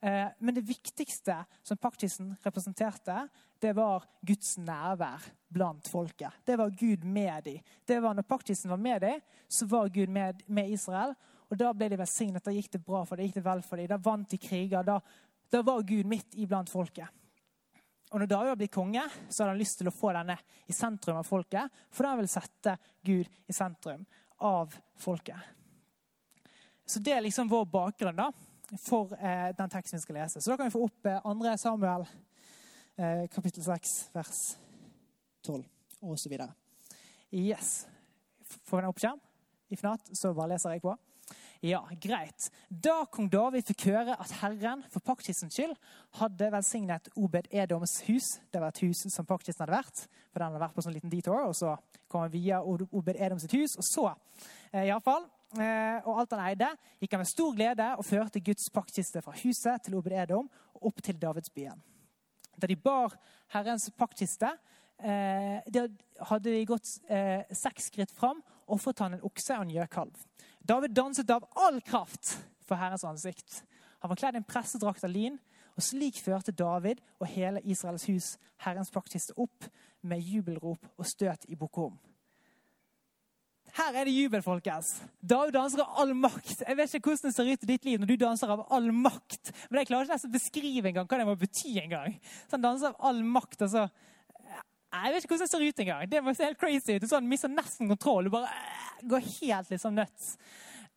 Eh, 0.05 0.27
men 0.37 0.55
det 0.55 0.67
viktigste 0.69 1.39
som 1.63 1.81
paktkisten 1.81 2.35
representerte, 2.45 3.25
det 3.59 3.73
var 3.73 4.05
Guds 4.21 4.53
nærvær 4.61 5.25
blant 5.49 5.89
folket. 5.89 6.45
Det 6.45 6.59
var 6.61 6.69
Gud 6.69 7.03
med 7.03 7.43
dem. 7.43 7.59
Det 7.85 7.99
var 7.99 8.13
Når 8.13 8.29
paktkisten 8.29 8.69
var 8.69 8.77
med 8.77 9.01
dem, 9.01 9.19
så 9.47 9.65
var 9.65 9.89
Gud 9.89 10.09
med, 10.09 10.43
med 10.45 10.69
Israel. 10.69 11.17
Og 11.49 11.57
Da 11.57 11.71
ble 11.73 11.89
de 11.89 11.97
velsignet. 11.97 12.43
Da 12.45 12.53
gikk 12.53 12.71
det 12.71 12.83
bra 12.85 13.03
for 13.05 13.15
dem, 13.15 13.23
Da 13.23 13.27
gikk 13.27 13.39
det 13.39 13.45
vel 13.45 13.61
for 13.65 13.77
dem. 13.77 13.87
Da 13.87 13.97
vant 13.97 14.29
de 14.29 14.37
kriger. 14.37 14.83
Da, 14.83 14.99
da 15.49 15.61
var 15.61 15.83
Gud 15.83 16.05
midt 16.05 16.37
iblant 16.37 16.69
folket. 16.69 17.07
Og 18.09 18.19
når 18.19 18.29
David 18.29 18.57
blitt 18.57 18.73
konge, 18.73 19.03
så 19.29 19.43
hadde 19.43 19.53
han 19.53 19.61
lyst 19.61 19.77
til 19.77 19.89
å 19.89 19.93
få 19.93 20.13
denne 20.15 20.37
i 20.65 20.73
sentrum 20.73 21.19
av 21.19 21.27
folket. 21.27 21.69
For 21.93 22.07
da 22.07 22.15
vil 22.17 22.29
sette 22.29 22.75
Gud 23.05 23.29
i 23.45 23.53
sentrum 23.53 24.05
av 24.45 24.73
folket. 24.97 25.37
Så 26.89 27.01
det 27.05 27.13
er 27.13 27.21
liksom 27.21 27.51
vår 27.51 27.67
bakgrunn 27.69 28.17
da, 28.17 28.31
for 28.81 29.13
eh, 29.13 29.51
den 29.57 29.69
teksten 29.69 29.99
vi 29.99 30.01
skal 30.01 30.17
lese. 30.17 30.41
Så 30.41 30.49
da 30.49 30.57
kan 30.57 30.69
vi 30.69 30.73
få 30.73 30.87
opp 30.87 31.05
eh, 31.05 31.21
2. 31.21 31.51
Samuel 31.61 32.05
eh, 32.97 33.27
kapittel 33.29 33.63
6, 33.65 33.93
vers 34.15 34.39
12 35.45 35.61
og 36.01 36.17
så 36.17 36.31
videre. 36.31 36.49
Yes. 37.29 37.85
Får 38.65 38.79
vi 38.79 38.81
den 38.81 38.89
opp 38.89 39.03
skjerm? 39.03 39.21
I 39.69 39.77
not, 39.85 40.09
så 40.17 40.33
bare 40.33 40.55
leser 40.55 40.73
jeg 40.73 40.81
på. 40.81 40.95
Ja, 41.59 41.81
greit. 41.99 42.45
Da 42.71 43.01
kong 43.11 43.25
David 43.27 43.65
fikk 43.67 43.89
høre 43.89 44.13
at 44.15 44.31
Herren 44.39 44.79
for 44.93 45.03
paktkistens 45.03 45.57
skyld 45.57 45.73
hadde 46.15 46.47
velsignet 46.53 47.09
Obed 47.19 47.49
Edoms 47.51 47.97
hus 48.07 48.37
Det 48.47 48.61
var 48.63 48.71
et 48.71 48.79
hus 48.85 49.01
som 49.11 49.27
paktkisten 49.27 49.65
hadde 49.65 49.75
vært. 49.75 50.05
for 50.31 50.39
den 50.39 50.53
hadde 50.53 50.61
vært 50.61 50.77
på 50.77 50.85
sånn 50.85 50.93
liten 50.95 51.11
detour, 51.11 51.49
og 51.49 51.55
Så 51.55 51.75
kom 52.07 52.21
han 52.21 52.31
via 52.31 52.61
Obed 52.63 53.17
Edoms 53.19 53.43
hus. 53.51 53.75
Og 53.75 53.83
så, 53.83 54.15
eh, 54.71 54.85
i 54.85 54.89
alle 54.89 55.01
fall, 55.01 55.25
eh, 55.59 55.99
og 56.05 56.19
alt 56.19 56.31
han 56.31 56.47
eide, 56.47 56.69
gikk 57.01 57.11
han 57.11 57.19
med 57.19 57.27
stor 57.27 57.53
glede 57.53 57.97
og 57.97 58.05
førte 58.05 58.39
Guds 58.39 58.69
paktkiste 58.69 59.21
fra 59.21 59.33
huset 59.33 59.83
til 59.83 59.95
Obed 59.95 60.13
Edom 60.13 60.49
og 60.75 60.85
opp 60.85 61.01
til 61.01 61.15
Davidsbyen. 61.19 61.81
Da 62.57 62.67
de 62.67 62.75
bar 62.75 63.19
Herrens 63.49 63.89
paktkiste, 63.89 64.57
eh, 65.03 65.59
hadde 66.21 66.43
de 66.43 66.65
gått 66.65 66.99
eh, 67.09 67.43
seks 67.51 67.91
skritt 67.91 68.11
fram 68.11 68.41
ofret 68.69 68.99
han 68.99 69.13
en 69.13 69.25
okse 69.27 69.55
og 69.57 69.65
en 69.65 69.73
gjøkalv. 69.73 70.25
David 70.69 70.93
danset 70.93 71.29
av 71.33 71.47
all 71.57 71.79
kraft 71.81 72.35
for 72.67 72.77
Herrens 72.77 73.03
ansikt. 73.07 73.63
Han 74.03 74.11
var 74.11 74.19
kledd 74.19 74.37
i 74.37 74.41
en 74.41 74.45
pressedrakt 74.45 75.03
av 75.03 75.09
lin, 75.09 75.39
og 75.73 75.81
slik 75.81 76.19
førte 76.21 76.53
David 76.53 76.99
og 77.17 77.29
hele 77.31 77.63
Israels 77.65 78.05
hus 78.09 78.35
Herrens 78.61 78.91
praktiske 78.93 79.33
opp 79.39 79.65
med 80.05 80.21
jubelrop 80.21 80.85
og 80.95 81.07
støt 81.07 81.47
i 81.49 81.57
bukom. 81.57 81.97
Her 83.79 83.97
er 83.97 84.07
det 84.09 84.13
jubel, 84.13 84.41
folkens. 84.45 84.95
David 85.21 85.53
danser 85.55 85.83
av 85.83 85.97
all 86.01 86.13
makt. 86.17 86.63
Jeg 86.65 86.77
vet 86.77 86.93
ikke 86.97 87.11
hvordan 87.11 87.29
det 87.29 87.35
ser 87.35 87.49
ut 87.49 87.65
i 87.65 87.69
ditt 87.69 87.85
liv 87.87 88.01
når 88.01 88.09
du 88.09 88.15
danser 88.21 88.53
av 88.53 88.63
all 88.73 88.89
makt. 88.93 89.51
Men 89.69 89.81
jeg 89.81 89.89
klarer 89.91 90.09
ikke 90.09 90.29
å 90.29 90.33
beskrive 90.33 90.89
engang 90.91 91.09
hva 91.09 91.19
det 91.21 91.27
må 91.29 91.35
bety 91.39 91.75
engang. 91.81 92.17
Så 92.47 92.57
han 92.57 92.65
danser 92.65 92.93
av 92.93 93.09
all 93.09 93.21
makt. 93.25 93.61
altså 93.67 93.87
jeg 94.89 95.13
vet 95.13 95.23
ikke 95.23 95.35
hvordan 95.35 95.45
det 95.45 95.51
ser 95.51 95.63
ut 95.67 95.81
engang. 95.83 96.09
Det 96.09 96.23
må 96.23 96.33
se 96.33 96.47
helt 96.47 96.59
crazy 96.59 96.97
ut. 96.97 97.05
Sånn, 97.09 97.29
mister 97.29 97.51
nesten 97.51 97.89
kontroll. 97.91 98.25
Du 98.25 98.33
bare 98.33 98.49
uh, 98.49 99.05
går 99.11 99.21
helt 99.35 99.69
liksom 99.73 99.93
nuts. 99.97 100.33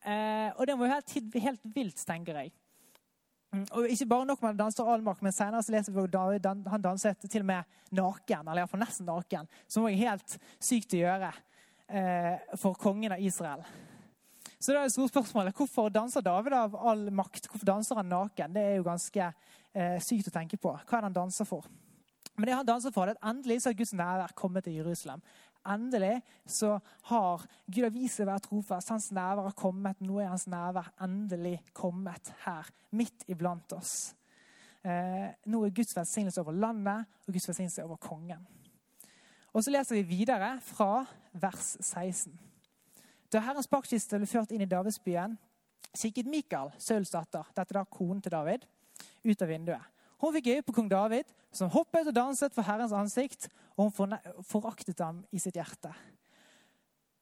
Uh, 0.03 0.49
og 0.57 0.65
det 0.67 0.77
må 0.79 0.89
jo 0.89 0.95
helt, 0.95 1.17
helt 1.45 1.67
vilt, 1.75 2.01
tenker 2.09 2.41
jeg. 2.41 2.55
Mm, 3.53 3.67
og 3.69 3.93
ikke 3.93 4.09
bare 4.09 4.29
nok 4.31 4.41
med 4.41 4.57
danser 4.57 4.81
danse 4.81 4.95
all 4.95 5.05
makt, 5.05 5.27
men 5.27 5.37
senere 5.37 5.61
så 5.61 5.75
leser 5.75 5.93
vi 5.93 6.39
at 6.41 6.49
han 6.73 6.85
danset 6.85 7.29
til 7.29 7.45
og 7.45 7.51
med 7.53 7.77
naken. 7.93 8.49
Eller 8.49 8.63
iallfall 8.63 8.81
nesten 8.81 9.09
naken. 9.11 9.53
Som 9.69 9.85
var 9.85 10.01
helt 10.01 10.39
sykt 10.57 10.97
å 10.97 11.03
gjøre 11.05 11.31
uh, 11.37 12.57
for 12.65 12.81
kongen 12.81 13.13
av 13.13 13.21
Israel. 13.21 13.67
Så 14.57 14.73
da 14.73 14.81
er 14.81 14.89
det 14.89 14.95
store 14.95 15.11
spørsmålet, 15.11 15.59
Hvorfor 15.59 15.93
danser 15.93 16.25
David 16.25 16.55
av 16.57 16.81
all 16.81 17.09
makt? 17.13 17.51
Hvorfor 17.51 17.69
danser 17.69 17.99
han 17.99 18.09
naken? 18.09 18.57
Det 18.57 18.63
er 18.63 18.77
jo 18.79 18.87
ganske 18.87 19.33
sykt 20.05 20.29
å 20.29 20.33
tenke 20.35 20.59
på. 20.61 20.71
Hva 20.71 20.99
er 20.99 21.01
det 21.01 21.09
han 21.09 21.17
danser 21.17 21.49
for? 21.49 21.65
Men 22.37 22.49
det 22.49 22.55
han 22.57 22.67
danser 22.67 22.93
for, 22.95 23.11
at 23.11 23.21
endelig 23.29 23.63
så 23.63 23.71
har 23.71 23.79
Guds 23.79 23.93
nærvær 23.93 24.33
kommet 24.37 24.65
til 24.65 24.79
Jerusalem. 24.81 25.21
Endelig 25.69 26.23
så 26.47 26.79
har 27.11 27.45
Gud 27.67 27.85
har 27.85 27.93
vist 27.95 28.19
seg 28.19 28.27
å 28.27 28.33
være 28.33 28.45
trofast. 28.47 28.91
Hans 28.91 29.11
nærvær 29.15 29.51
har 29.51 29.59
kommet. 29.59 30.01
Nå 30.03 30.19
er 30.19 30.33
hans 30.33 30.49
nærvær 30.51 30.89
endelig 31.05 31.59
kommet 31.77 32.33
her, 32.47 32.71
midt 32.91 33.29
iblant 33.31 33.77
oss. 33.77 34.15
Eh, 34.83 35.29
nå 35.47 35.61
er 35.63 35.77
Guds 35.77 35.95
velsignelse 35.95 36.43
over 36.43 36.57
landet 36.57 37.07
og 37.27 37.37
Guds 37.37 37.47
velsignelse 37.49 37.85
over 37.85 38.01
kongen. 38.03 38.43
Og 39.53 39.65
Så 39.65 39.71
leser 39.71 40.01
vi 40.01 40.17
videre 40.17 40.57
fra 40.61 41.05
vers 41.33 41.77
16. 41.81 42.33
Da 43.33 43.41
Herrens 43.41 43.69
paktkiste 43.69 44.19
ble 44.19 44.27
ført 44.27 44.51
inn 44.53 44.65
i 44.65 44.69
Davidsbyen, 44.69 45.37
kikket 45.93 46.29
Mikael, 46.29 46.73
Sauls 46.79 47.13
datter, 47.13 47.47
dette 47.55 47.77
da 47.77 47.85
konen 47.85 48.21
til 48.25 48.33
David, 48.33 48.65
ut 49.25 49.43
av 49.43 49.49
vinduet. 49.49 49.92
Hun 50.23 50.35
fikk 50.37 50.53
øye 50.55 50.63
på 50.63 50.75
kong 50.77 50.91
David, 50.91 51.31
som 51.53 51.71
hoppet 51.75 52.09
og 52.09 52.15
danset 52.15 52.55
for 52.55 52.63
Herrens 52.63 52.95
ansikt, 52.95 53.49
og 53.77 53.91
hun 53.91 54.17
foraktet 54.47 55.01
ham 55.03 55.25
i 55.33 55.43
sitt 55.43 55.59
hjerte. 55.59 55.91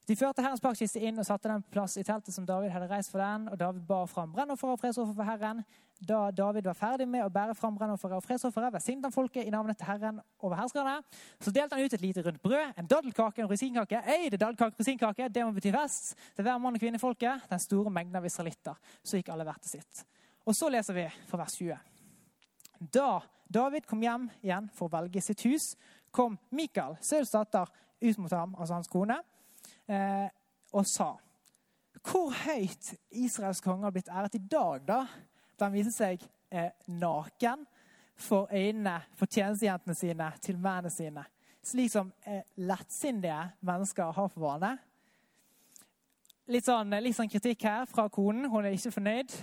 De 0.09 0.17
førte 0.19 0.43
Herrens 0.43 0.63
paktkiste 0.63 1.01
inn 1.07 1.21
og 1.23 1.27
satte 1.29 1.49
den 1.49 1.63
på 1.63 1.77
plass 1.77 1.95
i 2.01 2.03
teltet 2.05 2.35
som 2.35 2.47
David 2.47 2.73
hadde 2.75 2.89
reist 2.91 3.13
for 3.13 3.23
den. 3.23 3.47
og 3.49 3.59
David 3.59 3.85
bar 3.87 4.09
fram 4.11 4.33
brennoffer 4.33 4.73
og 4.73 4.81
fredsoffer 4.81 5.15
for 5.15 5.29
Herren. 5.29 5.63
Da 6.01 6.31
David 6.33 6.65
var 6.65 6.75
ferdig 6.75 7.07
med 7.09 7.23
å 7.27 7.31
bære 7.33 7.55
fram 7.55 7.77
brennofferet 7.77 8.17
og 8.17 8.25
fredsofferet, 8.25 8.73
velsignet 8.73 9.05
han 9.07 9.15
folket 9.15 9.45
i 9.45 9.53
navnet 9.53 9.79
til 9.79 9.87
Herren 9.87 10.21
over 10.41 10.57
herskerne. 10.57 10.97
Så 11.39 11.53
delte 11.53 11.77
han 11.77 11.85
ut 11.85 11.95
et 11.95 12.03
lite 12.03 12.25
rundt 12.25 12.43
brød, 12.43 12.73
en 12.81 12.89
daddelkake 12.89 13.43
og 13.43 13.45
en 13.45 13.53
rosinkake. 13.53 14.01
Ei, 14.09 14.31
det 14.31 14.41
er 14.41 14.45
daddelkake 14.47 14.81
rosinkake, 14.81 15.29
det 15.29 15.45
må 15.45 15.53
bety 15.57 15.75
fest. 15.77 16.17
Til 16.35 16.49
hver 16.49 16.59
mann 16.59 16.81
og 16.81 16.83
kvinne 16.83 16.97
i 16.97 17.05
folket, 17.05 17.45
den 17.53 17.63
store 17.63 17.93
mengden 17.93 18.17
av 18.17 18.27
israelitter. 18.27 18.81
Så 19.05 19.21
gikk 19.21 19.29
alle 19.35 19.45
hvert 19.47 19.61
til 19.67 19.77
sitt. 19.77 20.05
Og 20.49 20.57
så 20.57 20.73
leser 20.73 20.97
vi 20.97 21.07
fra 21.29 21.45
vers 21.45 21.61
20. 21.61 22.00
Da 22.81 23.21
David 23.49 23.87
kom 23.87 24.03
hjem 24.03 24.29
igjen 24.41 24.69
for 24.73 24.89
å 24.89 24.95
velge 24.95 25.21
sitt 25.25 25.43
hus, 25.45 25.75
kom 26.11 26.39
Mikael, 26.55 26.97
Sauls 27.05 27.33
datter, 27.35 27.69
ut 28.01 28.19
mot 28.19 28.33
ham, 28.33 28.55
altså 28.57 28.79
hans 28.79 28.89
kone, 28.89 29.19
eh, 29.87 30.29
og 30.73 30.87
sa 30.87 31.17
Hvor 32.01 32.31
høyt 32.33 32.95
Israels 33.11 33.61
konge 33.61 33.85
har 33.85 33.93
blitt 33.93 34.09
æret 34.09 34.39
i 34.39 34.39
dag, 34.39 34.81
da? 34.87 35.01
Da 35.59 35.67
han 35.67 35.75
viste 35.75 35.93
seg 35.93 36.23
eh, 36.49 36.71
naken 36.87 37.67
for 38.17 38.49
øynene 38.49 39.03
for 39.19 39.29
tjenestejentene 39.29 39.95
sine, 39.95 40.31
til 40.41 40.57
mennene 40.57 40.91
sine. 40.91 41.25
slik 41.63 41.91
som 41.93 42.13
eh, 42.25 42.41
lettsindige 42.57 43.51
mennesker 43.61 44.13
har 44.13 44.29
for 44.29 44.41
vane. 44.41 44.79
Litt 46.49 46.65
sånn, 46.65 46.95
litt 47.03 47.17
sånn 47.17 47.29
kritikk 47.29 47.63
her 47.63 47.85
fra 47.87 48.09
konen. 48.09 48.49
Hun 48.49 48.65
er 48.65 48.73
ikke 48.75 48.95
fornøyd. 48.97 49.35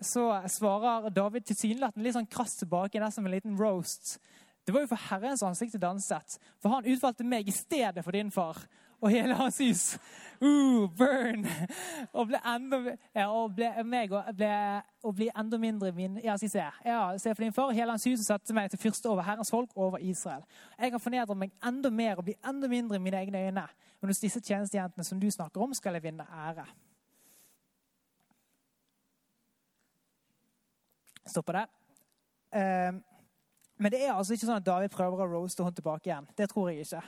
Så 0.00 0.28
svarer 0.52 1.08
David 1.10 1.46
tilsynelatende 1.48 2.04
litt 2.04 2.16
sånn 2.16 2.28
krass 2.28 2.58
tilbake, 2.60 3.00
nesten 3.00 3.24
med 3.24 3.32
en 3.32 3.36
liten 3.38 3.60
roast. 3.60 4.18
Det 4.66 4.74
var 4.74 4.82
jo 4.82 4.90
for 4.90 5.08
Herrens 5.08 5.44
ansikt 5.46 5.78
danset, 5.80 6.40
for 6.58 6.74
han 6.74 6.88
utvalgte 6.90 7.24
meg 7.24 7.48
i 7.48 7.54
stedet 7.54 8.02
for 8.04 8.16
din 8.16 8.32
far 8.34 8.58
og 9.00 9.10
hele 9.12 9.34
hans 9.34 9.58
hus. 9.58 9.84
Uh, 10.40 10.88
burn! 10.98 11.46
Og 12.12 12.26
ble 12.28 12.40
enda, 12.54 12.80
ja, 13.14 13.26
og 13.28 13.54
ble, 13.56 13.68
meg, 13.84 14.12
og 14.12 14.26
ble, 14.36 14.50
og 15.04 15.14
ble 15.16 15.28
enda 15.32 15.60
mindre 15.60 15.92
min 15.96 16.18
Ja, 16.24 16.36
skal 16.36 16.48
jeg 16.48 16.54
se. 16.56 16.64
Ja, 16.88 17.00
se 17.20 17.34
for 17.34 17.44
din 17.44 17.54
far, 17.56 17.72
hele 17.76 17.94
hans 17.94 18.04
hus 18.08 18.24
og 18.24 18.26
satte 18.26 18.56
meg 18.56 18.72
til 18.72 18.80
fyrste 18.80 19.08
over 19.12 19.24
Herrens 19.24 19.52
folk, 19.52 19.70
over 19.76 20.02
Israel. 20.02 20.44
Jeg 20.80 20.92
har 20.92 21.02
fornedret 21.02 21.40
meg 21.40 21.54
enda 21.64 21.92
mer 21.92 22.16
og 22.16 22.26
bli 22.28 22.36
enda 22.44 22.68
mindre 22.72 22.98
i 22.98 23.04
mine 23.06 23.22
egne 23.22 23.46
øyne. 23.46 23.68
Men 24.00 24.12
hos 24.12 24.20
disse 24.20 24.40
tjenestejentene 24.40 25.04
som 25.04 25.20
du 25.20 25.30
snakker 25.30 25.62
om, 25.62 25.74
skal 25.74 25.96
jeg 25.96 26.08
vinne 26.08 26.26
ære. 26.48 26.66
Stopper 31.26 31.60
der. 31.60 31.70
Uh, 32.56 33.02
men 33.76 33.92
det 33.92 34.00
er 34.06 34.14
altså 34.14 34.36
ikke 34.36 34.48
sånn 34.48 34.60
at 34.62 34.66
David 34.66 34.92
prøver 34.94 35.20
å 35.20 35.30
roaste 35.34 35.64
henne 35.64 35.76
tilbake 35.76 36.08
igjen. 36.08 36.28
Det 36.38 36.48
tror 36.52 36.70
jeg 36.70 36.86
ikke. 36.86 37.02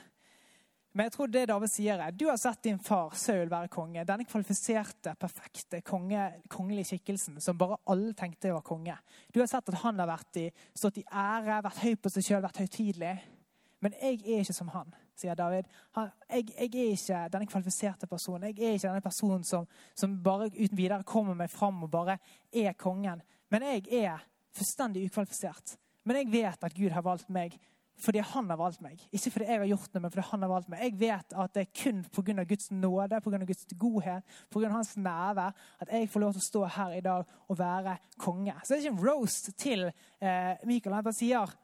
Men 0.93 1.05
jeg 1.05 1.13
tror 1.13 1.29
det 1.29 1.41
David 1.49 1.69
sier 1.69 2.01
er, 2.01 2.13
du 2.17 2.25
har 2.27 2.37
sett 2.41 2.63
din 2.65 2.79
far 2.81 3.13
Saul 3.17 3.49
være 3.49 3.69
konge. 3.73 4.03
Denne 4.09 4.25
kvalifiserte, 4.25 5.13
perfekte 5.21 5.83
konge, 5.85 6.23
kongelige 6.49 6.91
skikkelsen 6.91 7.37
som 7.43 7.57
bare 7.57 7.77
alle 7.93 8.15
tenkte 8.17 8.53
var 8.55 8.65
konge. 8.65 8.95
Du 9.33 9.39
har 9.41 9.49
sett 9.49 9.69
at 9.69 9.81
han 9.83 10.01
har 10.01 10.09
vært 10.09 10.41
i, 10.41 10.47
stått 10.77 10.97
i 11.01 11.05
ære, 11.05 11.61
vært 11.65 11.83
høy 11.83 11.93
på 12.01 12.13
seg 12.13 12.25
sjøl, 12.25 12.41
vært 12.45 12.61
høytidelig. 12.63 13.13
Men 13.85 13.95
jeg 14.01 14.19
er 14.25 14.41
ikke 14.43 14.57
som 14.57 14.73
han, 14.73 14.89
sier 15.15 15.37
David. 15.39 15.69
Han, 15.95 16.09
jeg, 16.27 16.49
jeg, 16.57 16.69
er 16.73 16.97
ikke 16.97 17.21
denne 17.35 17.51
kvalifiserte 17.53 18.09
personen. 18.09 18.49
Jeg 18.49 18.57
er 18.57 18.79
ikke 18.79 18.89
denne 18.89 19.05
personen 19.05 19.45
som, 19.47 19.69
som 19.95 20.17
bare 20.25 20.49
uten 20.51 20.77
videre 20.77 21.05
kommer 21.07 21.37
meg 21.37 21.53
fram 21.53 21.85
og 21.85 21.93
bare 21.93 22.17
er 22.51 22.73
kongen. 22.73 23.21
Men 23.49 23.65
jeg 23.71 23.85
er 24.03 24.23
fullstendig 24.55 25.07
ukvalifisert. 25.09 25.77
Men 26.07 26.21
jeg 26.21 26.31
vet 26.31 26.63
at 26.65 26.75
Gud 26.75 26.93
har 26.95 27.05
valgt 27.05 27.29
meg 27.33 27.57
fordi 27.99 28.21
han 28.23 28.47
har 28.47 28.55
valgt 28.55 28.79
meg. 28.79 29.01
Ikke 29.11 29.31
fordi 29.33 29.47
jeg 29.49 29.59
har 29.59 29.67
gjort 29.67 29.93
det, 29.93 30.01
men 30.01 30.11
fordi 30.11 30.23
han 30.29 30.43
har 30.45 30.51
valgt 30.53 30.69
meg. 30.71 30.83
Jeg 30.85 30.93
vet 31.01 31.33
at 31.43 31.55
det 31.55 31.63
er 31.65 31.81
kun 31.81 31.97
pga. 32.15 32.45
Guds 32.47 32.69
nåde, 32.71 33.19
pga. 33.25 33.39
Guds 33.43 33.65
godhet, 33.79 34.37
pga. 34.49 34.69
hans 34.71 34.93
nærvær 34.97 35.57
at 35.83 35.91
jeg 35.91 36.07
får 36.09 36.23
lov 36.23 36.31
til 36.33 36.43
å 36.43 36.45
stå 36.45 36.61
her 36.77 36.95
i 36.95 37.01
dag 37.03 37.33
og 37.49 37.59
være 37.59 37.97
konge. 38.17 38.55
Så 38.63 38.71
det 38.71 38.77
er 38.77 38.85
ikke 38.85 38.95
en 38.95 39.03
roast 39.09 39.51
til 39.59 39.83
eh, 39.89 40.55
Michael. 40.63 40.95
Han 40.95 41.09
bare 41.09 41.19
sier 41.19 41.57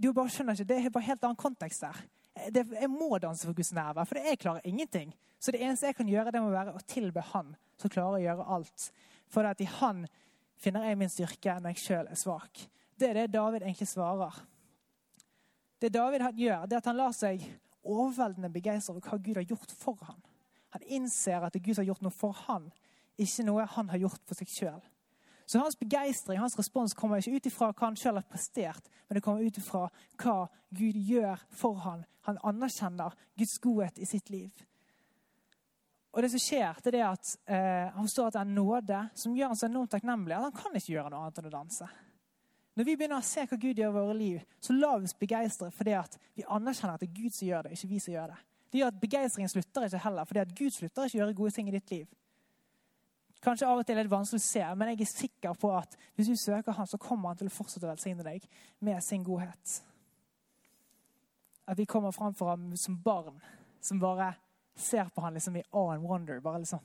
du 0.00 0.12
bare 0.14 0.30
skjønner 0.32 0.56
ikke, 0.56 0.68
Det 0.70 0.78
er 0.78 0.94
bare 0.94 1.08
helt 1.10 1.24
annen 1.26 1.42
kontekst 1.42 1.82
der. 1.82 1.98
Eh, 2.38 2.52
det, 2.54 2.66
jeg 2.70 2.90
må 2.90 3.18
danse 3.18 3.46
for 3.46 3.56
Guds 3.56 3.72
nærvær, 3.74 4.06
for 4.06 4.22
jeg 4.22 4.38
klarer 4.38 4.64
ingenting. 4.64 5.10
Så 5.40 5.50
det 5.50 5.62
eneste 5.64 5.90
jeg 5.90 5.96
kan 5.98 6.08
gjøre, 6.08 6.30
det 6.30 6.42
må 6.44 6.52
være 6.52 6.76
å 6.76 6.86
tilbe 6.86 7.24
Han, 7.32 7.54
som 7.80 7.90
klarer 7.90 8.20
å 8.20 8.24
gjøre 8.24 8.48
alt. 8.56 8.90
For 9.26 9.48
at 9.48 9.60
i 9.60 9.68
Han 9.80 10.04
finner 10.60 10.86
jeg 10.88 10.98
min 11.00 11.12
styrke 11.12 11.56
når 11.58 11.74
jeg 11.74 11.84
sjøl 11.84 12.10
er 12.10 12.18
svak. 12.20 12.62
Det 13.00 13.08
er 13.08 13.22
det 13.22 13.32
David 13.34 13.64
egentlig 13.64 13.88
svarer. 13.88 14.36
Det 15.80 15.92
David 15.94 16.26
gjør, 16.36 16.66
det 16.66 16.76
er 16.76 16.82
at 16.82 16.90
han 16.90 16.98
lar 17.00 17.14
seg 17.16 17.44
overveldende 17.80 18.52
begeistre 18.52 18.92
over 18.92 19.06
hva 19.08 19.18
Gud 19.18 19.40
har 19.40 19.48
gjort 19.48 19.72
for 19.72 19.96
ham. 20.04 20.20
Han 20.76 20.82
innser 20.86 21.46
at 21.46 21.56
Gud 21.56 21.80
har 21.80 21.88
gjort 21.88 22.02
noe 22.04 22.14
for 22.14 22.36
ham, 22.46 22.68
ikke 23.18 23.46
noe 23.48 23.64
han 23.66 23.88
har 23.88 24.02
gjort 24.04 24.20
for 24.28 24.38
seg 24.38 24.52
sjøl. 24.52 24.82
Så 25.50 25.58
hans 25.58 25.74
begeistring, 25.76 26.38
hans 26.38 26.54
respons 26.58 26.94
kommer 26.94 27.18
ikke 27.18 27.40
ut 27.40 27.46
ifra 27.48 27.72
hva 27.72 27.88
han 27.88 27.96
sjøl 27.98 28.20
har 28.20 28.26
prestert, 28.30 28.86
men 29.08 29.16
det 29.16 29.22
kommer 29.24 29.42
ut 29.42 29.56
ifra 29.58 29.88
hva 30.22 30.36
Gud 30.70 30.98
gjør 31.08 31.40
for 31.50 31.80
ham. 31.82 32.04
Han 32.28 32.38
anerkjenner 32.46 33.16
Guds 33.40 33.56
godhet 33.58 33.98
i 33.98 34.06
sitt 34.06 34.30
liv. 34.30 34.52
Og 36.10 36.24
det 36.24 36.30
som 36.32 36.42
skjer, 36.42 36.78
det 36.82 36.98
er 36.98 37.06
at 37.06 37.32
eh, 37.46 37.90
Han 37.94 38.06
forstår 38.06 38.30
at 38.30 38.38
det 38.38 38.40
er 38.40 38.54
nåde 38.54 39.00
som 39.14 39.34
gjør 39.36 39.52
han 39.52 39.58
så 39.58 39.68
enormt 39.68 39.92
takknemlig 39.94 40.34
at 40.34 40.48
han 40.48 40.56
kan 40.56 40.74
ikke 40.74 40.96
gjøre 40.96 41.12
noe 41.12 41.20
annet 41.22 41.38
enn 41.38 41.50
å 41.50 41.52
danse. 41.54 41.90
Når 42.78 42.86
vi 42.86 42.94
begynner 42.96 43.20
å 43.20 43.26
se 43.26 43.44
hva 43.46 43.58
Gud 43.60 43.78
gjør 43.78 43.90
i 43.92 43.94
våre 43.98 44.14
liv, 44.16 44.42
så 44.62 44.74
la 44.74 44.94
oss 44.96 45.14
begeistre 45.18 45.70
fordi 45.74 45.94
at 45.98 46.16
vi 46.38 46.46
anerkjenner 46.46 46.96
at 46.96 47.04
det 47.04 47.10
er 47.10 47.18
Gud 47.18 47.34
som 47.36 47.46
gjør 47.48 47.66
det, 47.66 47.76
ikke 47.76 47.90
vi 47.90 48.00
som 48.02 48.14
gjør 48.14 48.32
det. 48.34 48.40
Det 48.70 48.78
gjør 48.78 48.92
at 48.92 49.00
Begeistringen 49.02 49.50
slutter 49.50 49.86
ikke 49.86 50.02
heller, 50.04 50.24
fordi 50.24 50.40
at 50.40 50.54
Gud 50.54 50.74
slutter 50.74 51.06
ikke 51.06 51.18
å 51.18 51.20
gjøre 51.20 51.36
gode 51.40 51.54
ting 51.56 51.70
i 51.70 51.74
ditt 51.74 51.90
liv. 51.90 52.10
Kanskje 53.42 53.66
av 53.66 53.80
og 53.80 53.86
til 53.88 53.98
er 53.98 54.06
det 54.06 54.12
vanskelig 54.12 54.38
å 54.38 54.44
se, 54.44 54.62
men 54.76 54.92
jeg 54.92 55.00
er 55.00 55.10
sikker 55.10 55.56
på 55.58 55.70
at 55.74 55.96
hvis 56.14 56.28
du 56.28 56.36
søker 56.36 56.76
Han, 56.76 56.86
så 56.86 57.00
kommer 57.00 57.32
Han 57.32 57.40
til 57.40 57.48
å 57.48 57.54
fortsette 57.54 57.88
å 57.88 57.90
velsigne 57.90 58.26
deg 58.26 58.44
med 58.84 59.00
sin 59.02 59.24
godhet. 59.24 59.80
At 61.66 61.78
vi 61.78 61.88
kommer 61.88 62.12
framfor 62.12 62.50
ham 62.50 62.76
som 62.76 62.98
barn 63.02 63.40
som 63.80 64.00
bare 64.00 64.34
ser 64.80 65.10
på 65.14 65.24
han 65.24 65.36
liksom 65.36 65.56
i 65.56 65.64
awe 65.70 65.94
and 65.94 66.06
wonder. 66.06 66.40
Bare 66.40 66.62
liksom 66.62 66.82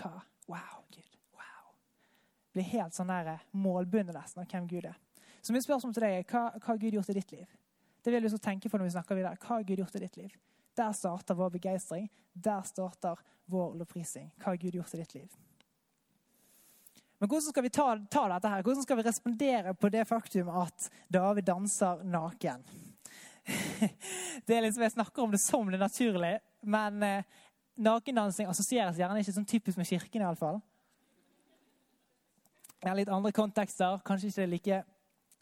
hva? 0.00 0.12
Wow, 0.50 0.84
Gud. 0.94 1.16
Wow. 1.36 1.72
Blir 2.52 2.68
helt 2.72 2.96
sånn 2.96 3.10
der 3.12 3.42
målbundet 3.52 4.16
nesten 4.16 4.44
av 4.44 4.50
hvem 4.50 4.68
Gud 4.70 4.88
er. 4.90 4.98
Så 5.40 5.54
mitt 5.56 5.64
spørsmål 5.64 5.96
til 5.96 6.04
deg 6.04 6.18
er 6.18 6.28
hva, 6.28 6.46
hva 6.58 6.72
har 6.72 6.80
Gud 6.80 6.96
gjort 6.98 7.12
i 7.12 7.16
ditt 7.16 7.32
liv? 7.32 7.58
Det 8.04 8.12
vil 8.12 8.24
vi 8.24 8.32
så 8.32 8.38
tenke 8.40 8.68
på 8.68 8.78
når 8.78 8.88
vi 8.88 8.94
snakker 8.96 9.18
videre. 9.18 9.40
Hva 9.40 9.58
har 9.58 9.68
Gud 9.68 9.82
gjort 9.82 9.96
i 9.96 10.02
ditt 10.04 10.16
liv? 10.20 10.34
Der 10.76 10.92
starter 10.96 11.36
vår 11.36 11.52
begeistring. 11.56 12.08
Der 12.32 12.62
starter 12.68 13.20
vår 13.50 13.78
lovprising. 13.80 14.30
Hva 14.38 14.52
har 14.52 14.60
Gud 14.60 14.76
gjort 14.78 14.94
i 14.94 15.00
ditt 15.02 15.14
liv? 15.14 15.38
Men 17.20 17.28
hvordan 17.28 17.52
skal 17.52 17.62
vi 17.66 17.70
ta, 17.70 17.86
ta, 18.10 18.22
dette 18.32 18.48
her? 18.48 18.62
Hvordan 18.64 18.84
skal 18.86 18.96
vi 18.96 19.02
respondere 19.04 19.74
på 19.76 19.90
det 19.92 20.06
faktum 20.08 20.48
at 20.62 20.86
David 21.12 21.44
danser 21.50 22.04
naken? 22.04 22.64
Det 24.46 24.56
er 24.56 24.62
liksom, 24.64 24.82
Jeg 24.82 24.92
snakker 24.92 25.22
om 25.22 25.30
det 25.30 25.40
som 25.40 25.68
det 25.68 25.76
er 25.76 25.84
naturlig, 25.84 26.38
men 26.62 27.02
eh, 27.02 27.24
nakendansing 27.80 28.48
assosieres 28.50 28.98
gjerne 29.00 29.20
ikke 29.22 29.36
sånn 29.36 29.48
typisk 29.48 29.80
med 29.80 29.88
kirken. 29.88 30.22
i 30.22 30.28
alle 30.28 30.40
fall. 30.40 30.60
Det 32.80 32.88
er 32.88 32.96
litt 32.96 33.12
andre 33.12 33.32
kontekster. 33.32 34.00
Kanskje 34.04 34.28
ikke 34.28 34.40
det 34.40 34.46
er 34.46 34.54
like 34.54 34.82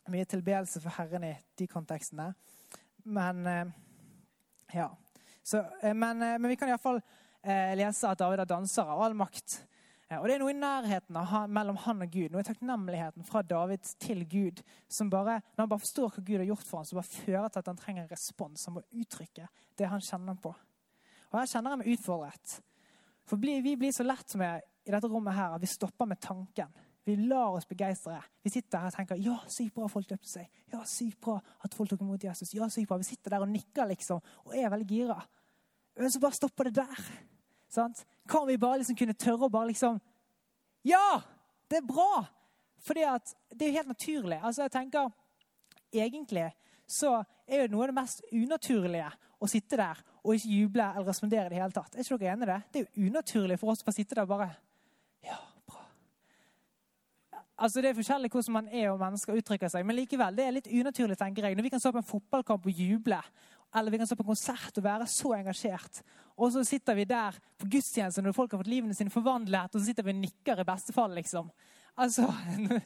mye 0.09 0.25
tilbedelse 0.25 0.81
for 0.81 0.95
Herren 0.97 1.25
i 1.29 1.35
de 1.59 1.67
kontekstene. 1.71 2.33
Men 3.05 3.47
eh, 3.47 3.77
ja. 4.75 4.91
Så, 5.43 5.65
eh, 5.83 5.95
men, 5.95 6.23
eh, 6.23 6.39
men, 6.39 6.49
vi 6.49 6.57
kan 6.57 6.69
iallfall 6.69 7.01
eh, 7.43 7.75
lese 7.79 8.09
at 8.09 8.21
David 8.21 8.43
er 8.43 8.51
danser 8.51 8.89
av 8.89 9.03
all 9.03 9.17
makt. 9.17 9.63
Og 10.17 10.25
Det 10.25 10.35
er 10.35 10.41
noe 10.41 10.53
i 10.55 10.57
nærheten 10.57 11.17
han, 11.31 11.51
mellom 11.53 11.77
han 11.85 12.01
og 12.01 12.13
Gud, 12.13 12.33
noe 12.33 12.41
i 12.41 12.47
takknemligheten 12.49 13.27
fra 13.29 13.43
David 13.45 13.85
til 14.01 14.23
Gud. 14.25 14.63
som 14.89 15.11
bare, 15.11 15.43
Når 15.57 15.63
han 15.63 15.69
bare 15.69 15.85
forstår 15.85 16.15
hva 16.15 16.23
Gud 16.25 16.39
har 16.39 16.49
gjort 16.49 16.65
for 16.65 16.79
ham, 16.79 16.85
så 16.85 16.97
bare 16.97 17.13
fører 17.13 17.49
til 17.49 17.59
at 17.59 17.67
han 17.67 17.77
trenger 17.77 18.03
en 18.03 18.11
respons. 18.11 18.65
Han 18.65 18.75
må 18.75 18.83
uttrykke 18.93 19.49
det 19.77 19.89
han 19.89 20.01
kjenner 20.01 20.35
på. 20.41 20.55
Og 21.31 21.41
Her 21.41 21.51
kjenner 21.51 21.75
jeg 21.75 21.81
meg 21.83 21.95
utfordret. 21.95 22.59
For 23.29 23.41
vi 23.41 23.77
blir 23.77 23.93
så 23.93 24.07
lett 24.07 24.35
med 24.41 24.65
i 24.89 24.93
dette 24.93 25.09
rommet 25.11 25.37
her 25.37 25.57
at 25.57 25.63
vi 25.63 25.69
stopper 25.69 26.09
med 26.09 26.21
tanken. 26.25 26.71
Vi 27.05 27.17
lar 27.17 27.57
oss 27.57 27.69
begeistre. 27.69 28.19
Vi 28.45 28.53
sitter 28.53 28.83
her 28.83 28.91
og 28.91 28.97
tenker 28.97 29.21
ja, 29.21 29.37
sykt 29.49 29.75
bra 29.77 29.89
folk 29.89 30.09
døpte 30.09 30.29
seg. 30.29 30.49
Ja, 30.73 30.83
sykt 30.89 31.21
bra 31.25 31.39
at 31.65 31.77
folk 31.77 31.93
tok 31.93 32.03
imot 32.05 32.25
Jesus. 32.25 32.53
Ja, 32.57 32.69
sykt 32.73 32.89
bra. 32.91 32.99
Vi 33.01 33.09
sitter 33.09 33.33
der 33.33 33.45
og 33.45 33.53
nikker 33.53 33.89
liksom, 33.89 34.21
og 34.45 34.57
er 34.57 34.69
veldig 34.73 34.89
gira. 34.89 35.19
Men 35.99 36.13
så 36.13 36.21
bare 36.21 36.37
stopper 36.37 36.69
det 36.69 36.79
der. 36.83 37.07
Sant? 37.73 38.05
Kan 38.29 38.47
vi 38.49 38.59
bare 38.61 38.81
liksom 38.81 38.97
kunne 38.97 39.17
tørre 39.17 39.49
å 39.49 39.53
bare 39.53 39.71
liksom 39.73 40.01
Ja! 40.89 41.21
Det 41.69 41.83
er 41.83 41.89
bra! 41.89 42.25
Fordi 42.81 43.03
at 43.05 43.35
det 43.53 43.67
er 43.67 43.73
jo 43.73 43.79
helt 43.81 43.93
naturlig. 43.93 44.39
Altså, 44.41 44.65
jeg 44.65 44.73
tenker 44.73 45.11
Egentlig 45.93 46.47
så 46.89 47.23
er 47.49 47.63
jo 47.63 47.73
noe 47.73 47.85
av 47.87 47.91
det 47.91 47.97
mest 47.97 48.23
unaturlige 48.33 49.09
å 49.41 49.49
sitte 49.49 49.77
der 49.81 50.01
og 50.29 50.37
ikke 50.37 50.57
juble 50.61 50.87
eller 50.93 51.09
respondere 51.09 51.47
i 51.49 51.55
det 51.55 51.61
hele 51.63 51.73
tatt. 51.73 51.95
Er 51.95 52.05
ikke 52.05 52.19
dere 52.21 52.35
enig 52.37 52.45
i 52.45 52.51
det? 52.51 52.59
Det 52.73 52.81
er 52.81 52.89
jo 52.89 53.09
unaturlig 53.09 53.57
for 53.61 53.73
oss 53.73 53.85
å 53.85 53.95
sitte 53.95 54.19
der 54.19 54.29
bare 54.29 54.51
Ja, 55.25 55.39
bra. 55.67 55.87
Altså 57.57 57.81
Det 57.83 57.91
er 57.91 57.97
forskjellig 57.97 58.31
hvordan 58.35 58.59
man 58.59 58.69
er 58.69 58.91
og 58.93 59.01
mennesker 59.01 59.41
uttrykker 59.41 59.73
seg, 59.73 59.87
men 59.89 59.97
likevel, 59.97 60.37
det 60.37 60.45
er 60.45 60.57
litt 60.59 60.69
unaturlig, 60.69 61.17
tenker 61.19 61.49
jeg. 61.49 61.57
Når 61.57 61.67
vi 61.67 61.73
kan 61.73 61.83
stå 61.83 61.95
på 61.97 62.03
en 62.03 62.11
fotballkamp 62.13 62.69
og 62.69 62.85
juble, 62.85 63.23
eller 63.75 63.93
vi 63.93 64.01
kan 64.01 64.09
stå 64.09 64.17
på 64.19 64.27
en 64.27 64.33
konsert 64.35 64.79
og 64.81 64.85
være 64.85 65.09
så 65.11 65.33
engasjert, 65.39 66.03
og 66.37 66.53
så 66.53 66.63
sitter 66.65 66.97
vi 66.97 67.09
der 67.09 67.37
på 67.59 67.67
gudstjeneste 67.73 68.23
når 68.23 68.37
folk 68.37 68.53
har 68.53 68.63
fått 68.63 68.71
livene 68.71 68.97
sine 68.97 69.13
forvandlet, 69.13 69.73
og 69.73 69.81
så 69.81 69.89
sitter 69.89 70.07
vi 70.07 70.15
og 70.15 70.23
nikker 70.23 70.61
i 70.61 70.69
beste 70.69 70.95
fall, 70.97 71.17
liksom. 71.17 71.49
Altså 71.99 72.29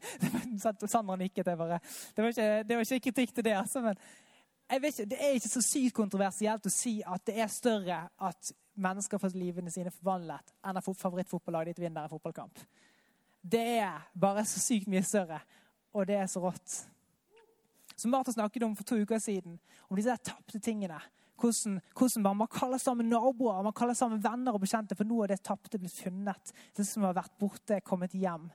Sandra 0.89 1.19
nikket. 1.21 1.47
Jeg 1.47 1.59
bare, 1.59 1.79
det, 2.17 2.23
var 2.23 2.31
ikke, 2.31 2.51
det 2.65 2.77
var 2.77 2.87
ikke 2.87 3.11
kritikk 3.11 3.35
til 3.37 3.45
det, 3.45 3.59
altså, 3.59 3.83
men 3.85 3.99
ikke, 4.81 5.05
det 5.11 5.19
er 5.21 5.37
ikke 5.37 5.51
så 5.53 5.63
sykt 5.65 5.95
kontroversielt 5.97 6.67
å 6.67 6.73
si 6.73 7.01
at 7.05 7.25
det 7.29 7.37
er 7.41 7.51
større 7.53 7.99
at 8.17 8.53
mennesker 8.75 9.21
får 9.21 9.35
livene 9.37 9.73
sine 9.73 9.93
forvandlet 9.93 10.55
enn 10.65 10.79
at 10.79 10.87
favorittfotballaget 10.87 11.75
ditt 11.75 11.85
vinner 11.85 12.07
en 12.07 12.13
fotballkamp. 12.13 12.63
Det 13.43 13.63
er 13.83 14.07
bare 14.15 14.45
så 14.49 14.63
sykt 14.63 14.89
mye 14.89 15.03
større, 15.05 15.41
og 15.93 16.07
det 16.09 16.17
er 16.17 16.31
så 16.31 16.41
rått. 16.45 16.79
Som 17.97 18.15
Martha 18.15 18.33
snakket 18.33 18.65
om 18.65 18.77
for 18.79 18.87
to 18.87 19.01
uker 19.03 19.21
siden, 19.21 19.59
om 19.91 19.99
disse 19.99 20.15
tapte 20.25 20.61
tingene. 20.63 21.01
Hvordan, 21.43 21.81
hvordan 21.99 22.23
man, 22.23 22.37
man, 22.45 22.49
kaller 22.49 22.79
sammen 22.79 23.09
naboer 23.11 23.63
man 23.67 23.75
kaller 23.75 23.97
sammen 23.99 24.23
venner 24.23 24.55
og 24.55 24.63
bekjente, 24.63 24.95
for 24.95 25.09
nå 25.09 25.25
er 25.25 25.33
det 25.33 25.43
tapte 25.43 25.81
blitt 25.81 25.97
funnet. 25.97 26.53
Det 26.77 26.87
som 26.87 27.03
har 27.09 27.17
vært 27.19 27.35
borte, 27.41 27.81
kommet 27.83 28.15
hjem. 28.15 28.47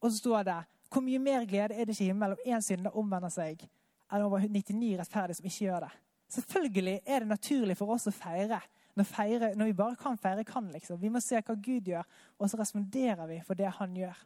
Og 0.00 0.10
så 0.10 0.20
står 0.20 0.46
det 0.46 0.60
hvor 0.92 1.02
mye 1.02 1.18
mer 1.18 1.44
glede 1.50 1.74
er 1.74 1.84
det 1.84 1.96
ikke 1.96 2.04
i 2.04 2.12
himmelen 2.12 2.38
om 2.38 2.52
én 2.54 2.62
synder 2.62 2.94
omvender 2.96 3.32
seg, 3.32 3.64
enn 4.12 4.24
over 4.26 4.44
99 4.46 4.94
rettferdige 5.00 5.40
som 5.40 5.48
ikke 5.48 5.64
gjør 5.64 5.86
det. 5.86 5.92
Selvfølgelig 6.36 7.00
er 7.06 7.22
det 7.22 7.28
naturlig 7.30 7.76
for 7.78 7.94
oss 7.94 8.08
å 8.10 8.14
feire 8.14 8.60
når, 8.96 9.04
feire, 9.04 9.50
når 9.56 9.68
vi 9.68 9.76
bare 9.76 9.96
kan 10.00 10.16
feire, 10.18 10.44
kan. 10.44 10.70
liksom. 10.72 11.00
Vi 11.00 11.10
må 11.12 11.20
se 11.20 11.36
hva 11.36 11.54
Gud 11.54 11.90
gjør, 11.90 12.06
og 12.38 12.48
så 12.50 12.56
responderer 12.56 13.28
vi 13.28 13.42
for 13.44 13.58
det 13.58 13.68
han 13.78 13.92
gjør. 13.96 14.22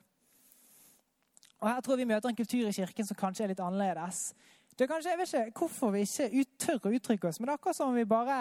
Og 1.60 1.68
Her 1.68 1.80
tror 1.84 1.98
vi 1.98 2.06
møter 2.08 2.30
en 2.30 2.38
kultur 2.38 2.68
i 2.68 2.72
kirken 2.72 3.06
som 3.06 3.18
kanskje 3.18 3.44
er 3.44 3.52
litt 3.52 3.62
annerledes. 3.64 4.30
Det 4.78 4.86
er 4.86 4.92
kanskje, 4.92 5.10
Jeg 5.10 5.18
vet 5.18 5.34
ikke 5.34 5.64
hvorfor 5.64 5.90
vi 5.92 6.06
ikke 6.06 6.44
tør 6.56 6.86
å 6.86 6.94
uttrykke 6.96 7.28
oss, 7.28 7.40
men 7.40 7.50
det 7.50 7.52
er 7.52 7.58
akkurat 7.58 7.76
som 7.76 7.90
om 7.90 7.98
vi 7.98 8.06
bare 8.08 8.38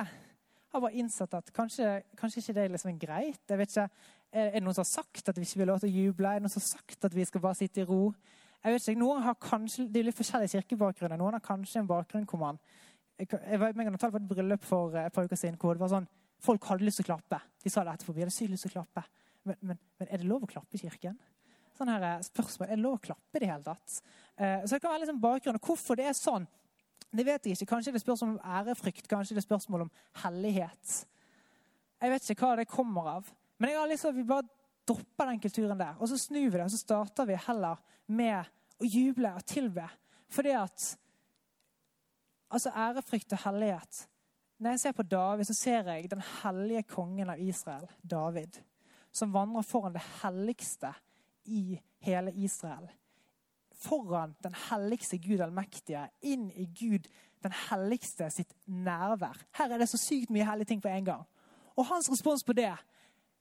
har 0.70 0.82
bare 0.84 1.02
innsett 1.02 1.34
at 1.34 1.50
kanskje, 1.52 2.04
kanskje 2.16 2.44
ikke 2.44 2.54
det 2.54 2.64
er 2.64 2.74
liksom 2.76 3.00
greit. 3.02 3.42
Jeg 3.50 3.58
vet 3.58 3.74
ikke, 3.74 3.90
Er 4.32 4.52
det 4.54 4.62
noen 4.62 4.76
som 4.78 4.86
har 4.86 4.86
sagt 4.86 5.30
at 5.30 5.38
vi 5.38 5.42
ikke 5.42 5.58
vil 5.58 5.68
lov 5.68 5.80
til 5.82 5.90
å 5.90 5.98
juble? 6.04 6.30
Er 6.30 6.38
det 6.38 6.46
noen 6.46 6.54
som 6.54 6.62
har 6.62 6.70
sagt 6.78 7.06
at 7.06 7.16
vi 7.16 7.26
skal 7.26 7.42
bare 7.42 7.58
sitte 7.58 7.82
i 7.82 7.84
ro? 7.90 8.14
Jeg 8.60 8.76
vet 8.76 8.88
ikke, 8.88 9.00
noen 9.00 9.24
har 9.24 9.38
kanskje, 9.40 9.88
Det 9.88 10.02
er 10.02 10.10
litt 10.10 10.18
forskjellige 10.18 10.58
kirkebakgrunner. 10.58 11.20
Noen 11.20 11.38
har 11.38 11.44
kanskje 11.44 11.80
en 11.80 11.88
bakgrunn 11.88 12.28
hvor 12.28 12.40
man 12.40 12.60
Jeg 13.20 13.60
var 13.60 13.74
med 13.76 14.00
på 14.00 14.08
et 14.08 14.28
bryllup 14.28 14.64
for 14.64 14.96
et 14.96 15.14
par 15.14 15.24
uker 15.24 15.36
siden 15.36 15.58
hvor 15.60 15.74
det 15.76 15.84
var 15.84 15.92
sånn 15.92 16.08
Folk 16.40 16.64
hadde 16.70 16.86
lyst 16.88 17.02
til 17.02 17.04
å 17.04 17.10
klappe. 17.12 17.40
De 17.64 17.70
sa 17.70 17.84
det 17.84 17.94
etterpå. 17.94 18.14
Vi 18.16 18.24
hadde 18.24 18.32
sykt 18.32 18.52
lyst 18.54 18.64
til 18.64 18.72
å 18.72 18.78
klappe. 18.78 19.04
Men, 19.44 19.58
men, 19.60 19.80
men, 20.00 20.08
er 20.08 20.22
det 20.22 20.28
lov 20.28 20.46
å 20.46 20.48
klappe 20.48 20.78
i 20.78 20.80
kirken? 20.80 21.18
Sånn 21.76 21.92
her 21.92 22.06
eh, 22.08 22.22
spørsmål, 22.24 22.70
Er 22.70 22.78
det 22.78 22.84
lov 22.86 22.96
å 22.96 23.02
klappe 23.10 23.36
i 23.36 23.42
det 23.44 23.50
hele 23.50 23.66
tatt? 23.66 23.98
Eh, 24.38 24.64
så 24.64 24.76
det 24.76 24.80
kan 24.80 24.94
være 24.94 25.04
liksom 25.04 25.20
bakgrunnen. 25.20 25.64
Hvorfor 25.64 26.00
det 26.00 26.08
er 26.08 26.16
sånn, 26.16 26.48
det 27.12 27.26
vet 27.28 27.44
jeg 27.44 27.58
ikke. 27.58 27.74
Kanskje 27.74 27.92
det 27.92 28.00
er 28.00 28.06
spørsmål 28.06 28.38
om 28.38 28.56
ærefrykt. 28.60 29.10
Kanskje 29.12 29.36
det 29.36 29.44
er 29.44 29.48
spørsmål 29.50 29.86
om 29.88 29.92
hellighet. 30.24 30.96
Jeg 32.00 32.14
vet 32.14 32.32
ikke 32.32 32.48
hva 32.48 32.56
det 32.62 32.70
kommer 32.72 33.12
av. 33.18 33.32
Men 33.60 33.74
jeg 33.74 33.82
har 33.82 33.92
lyst 33.92 34.06
til 34.06 34.14
at 34.14 34.20
vi 34.20 34.28
bare 34.30 34.48
dropper 34.90 35.32
den 35.32 35.42
kulturen 35.44 35.80
der. 35.80 35.98
Og 36.00 36.10
så 36.12 36.18
snur 36.18 36.50
vi 36.50 36.58
det, 36.58 36.66
og 36.66 36.74
så 36.74 36.82
starter 36.82 37.30
vi 37.30 37.38
heller 37.48 37.80
med 38.08 38.50
å 38.80 38.90
juble 38.90 39.34
og 39.38 39.46
tilbe. 39.50 39.86
Fordi 40.30 40.56
at 40.58 40.96
Altså 42.50 42.72
ærefrykt 42.74 43.34
og 43.38 43.44
hellighet 43.44 44.08
når 44.60 44.74
jeg 44.74 44.80
ser 44.80 44.92
på 44.92 45.04
David, 45.04 45.48
så 45.48 45.54
ser 45.56 45.88
jeg 45.88 46.10
den 46.12 46.22
hellige 46.42 46.84
kongen 46.84 47.30
av 47.32 47.40
Israel, 47.40 47.86
David, 48.04 48.58
som 49.12 49.32
vandrer 49.32 49.64
foran 49.64 49.96
det 49.96 50.04
helligste 50.20 50.92
i 51.48 51.80
hele 52.04 52.34
Israel. 52.36 52.90
Foran 53.80 54.36
den 54.44 54.58
helligste 54.68 55.18
Gud 55.24 55.40
allmektige, 55.40 56.10
inn 56.22 56.50
i 56.52 56.68
Gud 56.76 57.08
den 57.44 57.56
helligste 57.70 58.28
sitt 58.36 58.52
nærvær. 58.68 59.40
Her 59.56 59.72
er 59.72 59.80
det 59.80 59.88
så 59.94 60.02
sykt 60.02 60.34
mye 60.36 60.44
hellige 60.44 60.74
ting 60.74 60.84
på 60.84 60.92
en 60.92 61.08
gang. 61.08 61.24
Og 61.80 61.88
hans 61.88 62.12
respons 62.12 62.44
på 62.44 62.54
det 62.54 62.74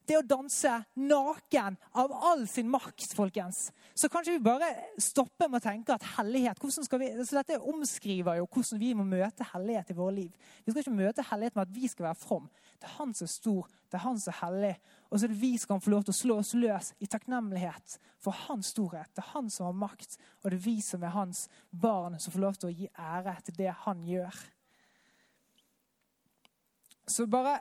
det 0.08 0.16
å 0.18 0.24
danse 0.24 0.70
naken 0.96 1.76
av 2.00 2.12
all 2.30 2.46
sin 2.48 2.68
makt, 2.70 3.12
folkens. 3.16 3.68
Så 3.94 4.08
kanskje 4.12 4.36
vi 4.36 4.44
bare 4.44 4.70
stopper 5.02 5.50
med 5.50 5.60
å 5.60 5.66
tenke 5.68 5.94
at 5.94 6.06
hellighet 6.16 6.62
vi, 6.62 6.70
så 6.72 7.38
Dette 7.38 7.58
omskriver 7.60 8.40
jo 8.40 8.48
hvordan 8.48 8.80
vi 8.80 8.94
må 8.96 9.04
møte 9.08 9.46
hellighet 9.52 9.92
i 9.92 9.98
våre 9.98 10.16
liv. 10.16 10.48
Vi 10.64 10.72
skal 10.72 10.82
ikke 10.84 10.96
møte 10.96 11.26
hellighet 11.30 11.58
med 11.58 11.68
at 11.68 11.76
vi 11.76 11.90
skal 11.90 12.08
være 12.08 12.20
from. 12.22 12.48
Det 12.78 12.88
er 12.88 12.96
han 12.96 13.14
som 13.14 13.28
er 13.28 13.32
stor, 13.32 13.70
det 13.90 13.98
er 13.98 14.04
han 14.06 14.20
som 14.22 14.32
er 14.32 14.40
hellig. 14.42 14.74
Og 15.08 15.18
så 15.18 15.26
er 15.26 15.32
det 15.32 15.40
vi 15.40 15.54
som 15.58 15.74
kan 15.74 15.84
få 15.84 15.94
lov 15.94 16.04
til 16.06 16.14
å 16.14 16.20
slå 16.20 16.40
oss 16.42 16.54
løs 16.58 16.92
i 17.02 17.08
takknemlighet 17.10 17.98
for 18.22 18.44
hans 18.48 18.74
storhet. 18.74 19.10
Det 19.16 19.24
er 19.24 19.32
han 19.32 19.48
som 19.52 19.70
har 19.70 19.80
makt, 19.86 20.18
og 20.42 20.50
det 20.50 20.60
er 20.60 20.66
vi 20.68 20.76
som 20.84 21.04
er 21.04 21.16
hans 21.16 21.46
barn, 21.70 22.18
som 22.20 22.34
får 22.34 22.44
lov 22.44 22.60
til 22.60 22.70
å 22.70 22.76
gi 22.76 22.92
ære 22.94 23.34
til 23.46 23.58
det 23.60 23.74
han 23.86 24.04
gjør. 24.06 24.44
Så 27.08 27.24
bare 27.30 27.58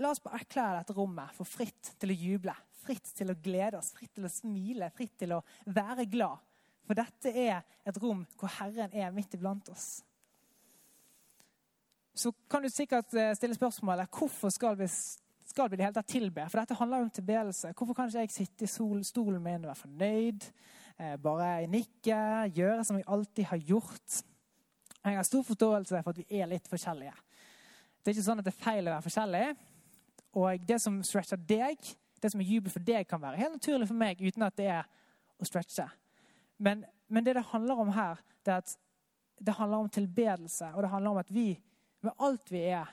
La 0.00 0.12
oss 0.12 0.22
bare 0.24 0.40
erklære 0.40 0.78
dette 0.80 0.94
rommet 0.96 1.34
for 1.36 1.48
fritt 1.48 1.92
til 2.00 2.14
å 2.14 2.16
juble, 2.16 2.54
fritt 2.82 3.10
til 3.16 3.32
å 3.32 3.36
glede 3.44 3.76
oss, 3.76 3.90
fritt 3.92 4.14
til 4.16 4.24
å 4.24 4.32
smile, 4.32 4.88
fritt 4.96 5.18
til 5.20 5.34
å 5.36 5.42
være 5.68 6.06
glad. 6.08 6.40
For 6.86 6.98
dette 6.98 7.32
er 7.36 7.60
et 7.86 7.98
rom 8.00 8.24
hvor 8.40 8.50
Herren 8.56 8.94
er 8.96 9.12
midt 9.14 9.36
iblant 9.36 9.68
oss. 9.72 10.00
Så 12.14 12.32
kan 12.50 12.64
du 12.64 12.68
sikkert 12.72 13.12
eh, 13.16 13.32
stille 13.36 13.56
spørsmålet 13.56 14.10
hvorfor 14.12 14.52
skal 14.52 14.76
vi, 14.80 14.88
skal 15.48 15.70
vi 15.70 15.78
det 15.78 15.86
hele 15.86 15.96
tatt 15.96 16.10
tilbe? 16.12 16.44
For 16.50 16.60
dette 16.60 16.76
handler 16.76 17.00
jo 17.00 17.08
om 17.08 17.14
tilbedelse. 17.16 17.72
Hvorfor 17.76 17.96
kan 17.96 18.10
ikke 18.10 18.24
jeg 18.26 18.34
sitte 18.34 18.66
i 18.66 18.72
sol, 18.72 19.00
stolen 19.04 19.40
min 19.44 19.64
og 19.64 19.70
være 19.70 19.80
fornøyd? 19.84 20.48
Eh, 20.98 21.16
bare 21.22 21.66
nikke, 21.72 22.18
gjøre 22.52 22.84
som 22.84 23.00
vi 23.00 23.06
alltid 23.06 23.48
har 23.48 23.64
gjort? 23.70 24.22
Jeg 25.02 25.18
har 25.18 25.26
stor 25.26 25.44
forståelse 25.46 26.02
for 26.02 26.12
at 26.12 26.20
vi 26.20 26.40
er 26.40 26.50
litt 26.50 26.68
forskjellige. 26.70 27.14
Det 28.02 28.10
er 28.10 28.16
ikke 28.16 28.26
sånn 28.26 28.42
at 28.42 28.46
det 28.46 28.52
er 28.52 28.64
feil 28.64 28.88
å 28.88 28.92
være 28.92 29.06
forskjellig. 29.06 29.46
Og 30.32 30.62
det 30.68 30.78
som 30.80 31.00
stretcher 31.04 31.40
deg, 31.48 31.76
det 32.22 32.30
som 32.32 32.40
er 32.40 32.48
jubel 32.48 32.72
for 32.72 32.84
deg, 32.84 33.06
kan 33.08 33.20
være 33.20 33.40
helt 33.40 33.58
naturlig 33.58 33.88
for 33.90 33.98
meg 33.98 34.22
uten 34.22 34.46
at 34.46 34.56
det 34.56 34.70
er 34.72 34.88
å 35.40 35.48
stretche. 35.48 35.88
Men, 36.62 36.84
men 37.08 37.26
det 37.26 37.36
det 37.36 37.50
handler 37.50 37.82
om 37.82 37.92
her, 37.92 38.20
det 38.46 38.54
er 38.54 38.62
at 38.62 38.76
det 39.42 39.56
handler 39.58 39.84
om 39.84 39.90
tilbedelse. 39.90 40.70
Og 40.74 40.82
det 40.82 40.90
handler 40.92 41.10
om 41.10 41.22
at 41.22 41.32
vi 41.34 41.48
med 42.02 42.18
alt 42.18 42.50
vi 42.50 42.64
er, 42.70 42.90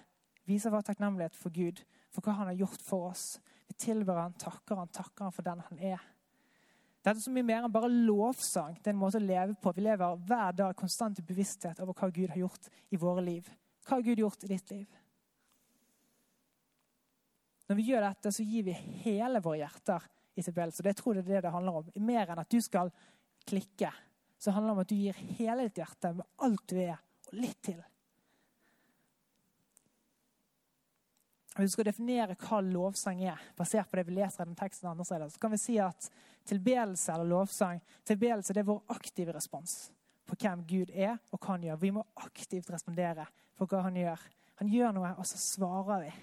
viser 0.50 0.74
vår 0.74 0.86
takknemlighet 0.86 1.38
for 1.38 1.54
Gud, 1.54 1.82
for 2.14 2.26
hva 2.26 2.36
han 2.40 2.50
har 2.50 2.58
gjort 2.58 2.82
for 2.86 3.12
oss. 3.12 3.26
Vi 3.70 3.78
tilber 3.78 4.18
han, 4.18 4.34
takker 4.42 4.82
han, 4.82 4.90
takker 4.94 5.28
han 5.28 5.36
for 5.36 5.46
den 5.46 5.62
han 5.68 5.84
er. 5.94 6.08
Dette 7.00 7.16
er 7.16 7.24
så 7.24 7.32
mye 7.32 7.48
mer 7.48 7.64
enn 7.64 7.72
bare 7.74 7.90
lovsang. 7.90 8.76
Det 8.82 8.92
er 8.92 8.96
en 8.96 9.02
måte 9.02 9.22
å 9.22 9.24
leve 9.24 9.56
på. 9.62 9.72
Vi 9.78 9.86
lever 9.86 10.24
hver 10.28 10.56
dag 10.58 10.76
konstant 10.78 11.22
i 11.22 11.26
bevissthet 11.26 11.80
over 11.80 11.96
hva 11.96 12.10
Gud 12.12 12.34
har 12.34 12.42
gjort 12.42 12.68
i 12.92 13.00
våre 13.00 13.24
liv. 13.24 13.48
Hva 13.86 13.98
har 13.98 14.06
Gud 14.06 14.20
gjort 14.20 14.44
i 14.44 14.50
ditt 14.52 14.74
liv? 14.74 14.98
Når 17.70 17.78
vi 17.78 17.86
gjør 17.92 18.02
dette, 18.08 18.32
så 18.34 18.44
gir 18.44 18.66
vi 18.66 18.74
hele 19.04 19.42
våre 19.46 19.62
hjerter 19.62 20.06
i 20.40 20.44
tilbedelse. 20.44 20.84
Det 20.86 20.96
tror 20.98 21.20
jeg 21.20 21.28
det 21.28 21.36
er 21.36 21.40
det 21.40 21.48
det 21.48 21.54
handler 21.54 21.80
om. 21.82 21.92
Mer 22.02 22.32
enn 22.32 22.42
at 22.42 22.50
du 22.50 22.58
skal 22.66 22.90
klikke. 23.50 23.92
Så 24.42 24.54
handler 24.56 24.72
det 24.72 24.78
om 24.78 24.84
at 24.84 24.90
du 24.90 24.98
gir 24.98 25.22
hele 25.38 25.68
ditt 25.68 25.82
hjerte 25.82 26.14
med 26.18 26.26
alt 26.48 26.66
du 26.72 26.80
er, 26.82 26.98
og 27.30 27.38
litt 27.38 27.60
til. 27.66 27.80
Hvis 31.60 31.74
du 31.74 31.76
skal 31.76 31.90
definere 31.90 32.38
hva 32.40 32.62
lovsang 32.64 33.22
er, 33.28 33.40
basert 33.58 33.90
på 33.92 34.00
det 34.00 34.06
vi 34.08 34.16
leser 34.16 34.46
i 34.46 34.48
den 34.48 34.58
teksten, 34.58 34.88
andre 34.88 35.06
steder, 35.06 35.30
så 35.30 35.42
kan 35.44 35.52
vi 35.52 35.60
si 35.60 35.76
at 35.84 36.08
tilbedelse 36.48 37.12
eller 37.14 37.28
lovsang 37.28 37.82
tilbedelse 38.08 38.56
det 38.56 38.64
er 38.64 38.70
vår 38.70 38.94
aktive 38.96 39.36
respons 39.36 39.90
på 40.30 40.38
hvem 40.40 40.64
Gud 40.70 40.94
er 40.94 41.18
og 41.34 41.38
hva 41.38 41.58
han 41.58 41.66
gjør. 41.68 41.82
Vi 41.82 41.92
må 41.94 42.06
aktivt 42.24 42.72
respondere 42.72 43.28
på 43.60 43.68
hva 43.68 43.84
han 43.90 43.98
gjør. 44.00 44.24
Han 44.62 44.72
gjør 44.72 44.96
noe, 44.96 45.12
og 45.20 45.28
så 45.28 45.42
svarer 45.42 46.06
vi. 46.06 46.14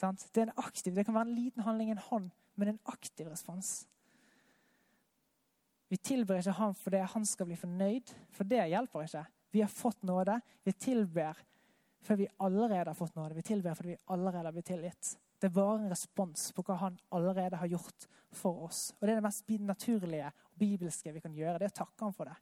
Det 0.00 0.40
er 0.40 0.48
en 0.48 0.58
aktiv, 0.62 0.94
det 0.94 1.04
kan 1.06 1.14
være 1.14 1.28
en 1.28 1.36
liten 1.36 1.64
handling, 1.66 1.90
en 1.92 2.04
hånd, 2.08 2.30
men 2.56 2.72
en 2.72 2.80
aktiv 2.88 3.28
respons. 3.28 3.84
Vi 5.90 5.96
tilber 5.96 6.38
ikke 6.38 6.54
ham 6.54 6.74
fordi 6.78 7.02
han 7.12 7.24
skal 7.26 7.48
bli 7.48 7.58
fornøyd, 7.58 8.12
for 8.30 8.48
det 8.48 8.68
hjelper 8.70 9.06
ikke. 9.06 9.24
Vi 9.50 9.62
har 9.64 9.72
fått 9.72 10.04
nåde. 10.06 10.36
Vi 10.64 10.72
tilber 10.72 11.38
fordi 12.00 12.22
vi 12.22 12.28
allerede 12.38 12.88
har 12.88 12.94
fått 12.94 13.14
nåde. 13.14 13.34
Vi 13.34 13.42
tilber 13.42 13.74
fordi 13.74 13.88
vi 13.88 13.96
allerede 14.06 14.46
har 14.46 14.52
blitt 14.52 14.70
tilgitt. 14.70 15.16
Det 15.40 15.48
er 15.48 15.56
bare 15.56 15.80
en 15.80 15.90
respons 15.90 16.50
på 16.52 16.62
hva 16.64 16.76
han 16.80 16.98
allerede 17.16 17.58
har 17.58 17.68
gjort 17.68 18.06
for 18.32 18.68
oss. 18.68 18.92
Og 19.00 19.06
Det 19.06 19.10
er 19.10 19.20
det 19.20 19.24
mest 19.24 19.48
naturlige 19.48 20.26
og 20.26 20.58
bibelske 20.58 21.12
vi 21.12 21.20
kan 21.20 21.34
gjøre. 21.34 21.58
Det 21.58 21.68
er 21.68 21.74
å 21.74 21.78
takke 21.80 22.04
ham 22.04 22.14
for 22.14 22.30
det. 22.30 22.36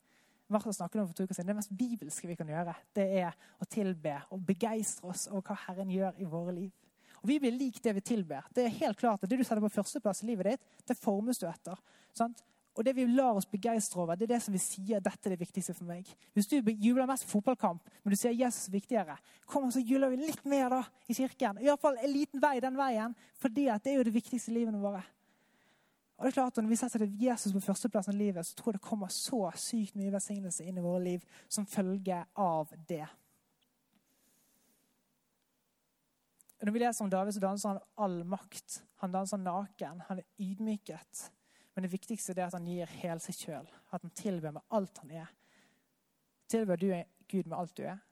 Snakket 0.48 1.00
om 1.00 1.08
for 1.08 1.14
to 1.14 1.24
uker 1.24 1.34
siden. 1.34 1.48
Det 1.48 1.56
mest 1.56 1.76
bibelske 1.78 2.28
vi 2.28 2.34
kan 2.34 2.48
gjøre, 2.48 2.74
det 2.96 3.04
er 3.20 3.32
å 3.60 3.64
tilbe 3.68 4.14
og 4.30 4.44
begeistre 4.46 5.08
oss 5.08 5.26
over 5.28 5.42
hva 5.42 5.58
Herren 5.66 5.90
gjør 5.92 6.20
i 6.20 6.28
våre 6.28 6.54
liv. 6.56 6.87
Og 7.22 7.28
Vi 7.28 7.38
blir 7.42 7.56
lik 7.56 7.82
det 7.82 7.94
vi 7.96 8.04
tilber. 8.14 8.46
Det 8.54 8.64
er 8.64 8.78
helt 8.82 8.98
klart 8.98 9.22
at 9.22 9.30
det 9.30 9.38
du 9.38 9.44
setter 9.44 9.64
på 9.64 9.72
førsteplass 9.72 10.22
i 10.22 10.30
livet 10.30 10.52
ditt, 10.52 10.70
det 10.86 10.98
formes 10.98 11.38
du 11.38 11.46
etter. 11.48 11.78
Sant? 12.16 12.42
Og 12.78 12.84
det 12.86 12.94
vi 12.94 13.08
lar 13.10 13.34
oss 13.34 13.48
begeistre 13.50 14.04
over, 14.04 14.14
det 14.14 14.28
er 14.28 14.36
det 14.36 14.42
som 14.44 14.54
vi 14.54 14.60
sier 14.62 15.02
dette 15.02 15.26
er 15.26 15.34
det 15.34 15.40
viktigste 15.40 15.74
for 15.74 15.88
meg. 15.88 16.06
Hvis 16.36 16.46
du 16.46 16.60
jubler 16.62 17.08
mest 17.10 17.26
fotballkamp, 17.26 17.82
men 18.04 18.14
du 18.14 18.16
sier 18.16 18.36
Jesus 18.38 18.68
er 18.68 18.76
viktigere, 18.76 19.16
kom 19.50 19.66
og 19.66 19.74
så 19.74 19.82
jubler 19.82 20.12
vi 20.12 20.20
litt 20.28 20.44
mer 20.46 20.70
da 20.70 20.84
i 21.10 21.16
kirken. 21.18 21.58
Iallfall 21.64 21.98
en 21.98 22.12
liten 22.12 22.42
vei 22.42 22.60
den 22.62 22.78
veien, 22.78 23.16
for 23.34 23.50
det 23.50 23.66
er 23.74 23.96
jo 23.96 24.06
det 24.06 24.14
viktigste 24.14 24.52
i 24.52 24.60
livene 24.60 24.78
våre. 24.78 25.02
Og 26.18 26.26
det 26.26 26.30
er 26.30 26.38
klart 26.38 26.58
at 26.58 26.62
Når 26.62 26.70
vi 26.70 26.76
setter 26.76 27.06
Jesus 27.20 27.52
på 27.52 27.60
førsteplassen 27.60 28.14
i 28.14 28.18
livet, 28.18 28.46
så 28.46 28.54
tror 28.54 28.72
jeg 28.72 28.80
det 28.80 28.88
kommer 28.88 29.08
så 29.08 29.50
sykt 29.54 29.98
mye 29.98 30.14
velsignelse 30.14 30.64
inn 30.64 30.78
i 30.78 30.82
våre 30.82 31.02
liv 31.02 31.42
som 31.48 31.66
følge 31.66 32.24
av 32.34 32.70
det. 32.88 33.06
Når 36.68 36.72
vi 36.72 36.80
leser 36.82 37.04
om 37.04 37.10
David, 37.10 37.32
så 37.32 37.40
danser 37.40 37.68
han 37.68 37.78
all 37.96 38.18
makt. 38.28 38.82
Han 39.00 39.12
danser 39.14 39.40
naken. 39.40 40.02
Han 40.04 40.18
er 40.20 40.26
ydmyket. 40.36 41.20
Men 41.72 41.86
det 41.86 41.88
viktigste 41.94 42.34
er 42.34 42.42
at 42.44 42.56
han 42.58 42.66
gir 42.68 42.90
hele 43.00 43.22
seg 43.24 43.38
sjøl. 43.38 43.70
At 43.88 44.02
han 44.04 44.12
tilber 44.12 44.52
med 44.52 44.66
alt 44.76 44.98
han 45.00 45.14
er. 45.16 45.30
Tilber 46.52 46.76
du 46.76 46.90
Gud 47.32 47.48
med 47.48 47.54
alt 47.56 47.72
du 47.72 47.86
er? 47.88 48.02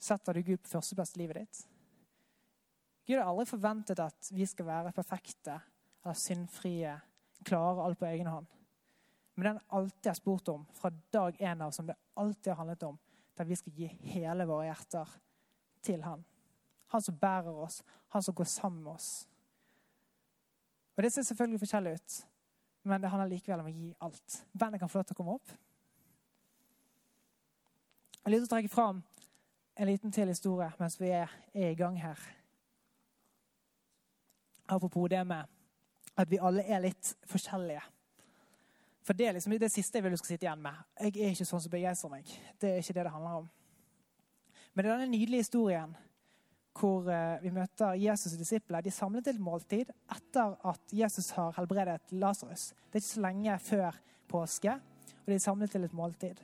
Setter 0.00 0.34
du 0.34 0.42
Gud 0.48 0.64
på 0.64 0.72
førsteplass 0.72 1.14
i 1.14 1.20
livet 1.20 1.38
ditt? 1.38 1.60
Gud 3.06 3.20
har 3.20 3.30
aldri 3.30 3.46
forventet 3.52 4.02
at 4.02 4.32
vi 4.34 4.48
skal 4.50 4.66
være 4.72 4.94
perfekte 4.96 5.54
eller 6.00 6.18
syndfrie, 6.18 6.96
klare 7.46 7.84
alt 7.86 8.00
på 8.00 8.08
egen 8.10 8.32
hånd. 8.32 8.50
Men 9.36 9.44
det 9.44 9.52
han 9.52 9.78
alltid 9.78 10.10
har 10.10 10.18
spurt 10.18 10.50
om, 10.50 10.66
fra 10.74 10.90
dag 11.14 11.38
én 11.38 11.62
av, 11.62 11.70
som 11.70 11.86
det 11.86 11.98
alltid 12.18 12.50
har 12.56 12.60
handlet 12.64 12.88
om, 12.90 12.98
der 13.38 13.46
vi 13.46 13.62
skal 13.62 13.78
gi 13.78 13.92
hele 14.16 14.50
våre 14.50 14.66
hjerter 14.72 15.14
til 15.86 16.02
han. 16.02 16.26
Han 16.90 17.02
som 17.02 17.18
bærer 17.18 17.54
oss, 17.54 17.82
han 18.08 18.22
som 18.22 18.34
går 18.34 18.44
sammen 18.44 18.82
med 18.84 18.92
oss. 18.92 19.28
Og 20.96 21.02
Det 21.02 21.12
ser 21.12 21.22
selvfølgelig 21.22 21.60
forskjellig 21.60 21.92
ut, 21.92 22.26
men 22.82 23.00
det 23.00 23.10
handler 23.10 23.28
likevel 23.28 23.60
om 23.60 23.68
å 23.70 23.74
gi 23.74 23.94
alt. 24.00 24.46
Bandet 24.58 24.80
kan 24.80 24.88
få 24.88 24.98
lov 24.98 25.04
til 25.08 25.14
å 25.14 25.18
komme 25.20 25.36
opp. 25.38 25.52
Jeg 28.20 28.26
har 28.26 28.34
lyst 28.34 28.50
å 28.50 28.54
trekke 28.54 28.68
fram 28.68 29.02
en 29.76 29.88
liten 29.88 30.12
til 30.12 30.28
historie 30.28 30.68
mens 30.78 30.98
vi 31.00 31.08
er, 31.08 31.30
er 31.54 31.70
i 31.70 31.78
gang 31.78 31.96
her. 31.96 32.20
Apropos 34.68 35.08
det 35.08 35.22
med 35.26 35.48
at 36.16 36.30
vi 36.30 36.38
alle 36.38 36.66
er 36.68 36.84
litt 36.84 37.14
forskjellige. 37.26 37.80
For 39.02 39.16
det 39.16 39.26
er 39.26 39.32
liksom 39.32 39.56
det 39.58 39.72
siste 39.72 39.98
jeg 39.98 40.04
vil 40.04 40.12
du 40.12 40.20
skal 40.20 40.34
sitte 40.34 40.46
igjen 40.46 40.62
med. 40.62 40.76
Jeg 41.00 41.16
er 41.16 41.32
ikke 41.32 41.48
sånn 41.48 41.62
som 41.64 41.72
begeistrer 41.72 42.12
meg. 42.12 42.28
Det 42.60 42.74
er 42.74 42.84
ikke 42.84 42.98
det 42.98 43.06
det 43.08 43.14
handler 43.14 43.40
om. 43.40 43.48
Men 44.74 44.84
det 44.84 44.90
er 44.90 44.98
denne 44.98 45.16
nydelige 45.16 45.46
historien 45.46 45.96
hvor 46.76 47.08
eh, 47.10 47.40
vi 47.42 47.50
møter 47.54 47.98
Jesus 47.98 48.34
og 48.34 48.42
disipler. 48.42 48.82
De 48.82 48.92
samlet 48.94 49.26
til 49.26 49.36
et 49.36 49.42
måltid 49.42 49.90
etter 50.14 50.54
at 50.70 50.94
Jesus 50.94 51.32
har 51.36 51.54
helbredet 51.58 52.14
Lasarus. 52.14 52.70
Det 52.88 52.98
er 52.98 53.02
ikke 53.02 53.14
så 53.14 53.24
lenge 53.26 53.58
før 53.64 54.00
påske, 54.30 54.76
og 55.20 55.26
de 55.26 55.36
er 55.36 55.42
samlet 55.42 55.72
til 55.74 55.84
et 55.84 55.96
måltid. 55.96 56.40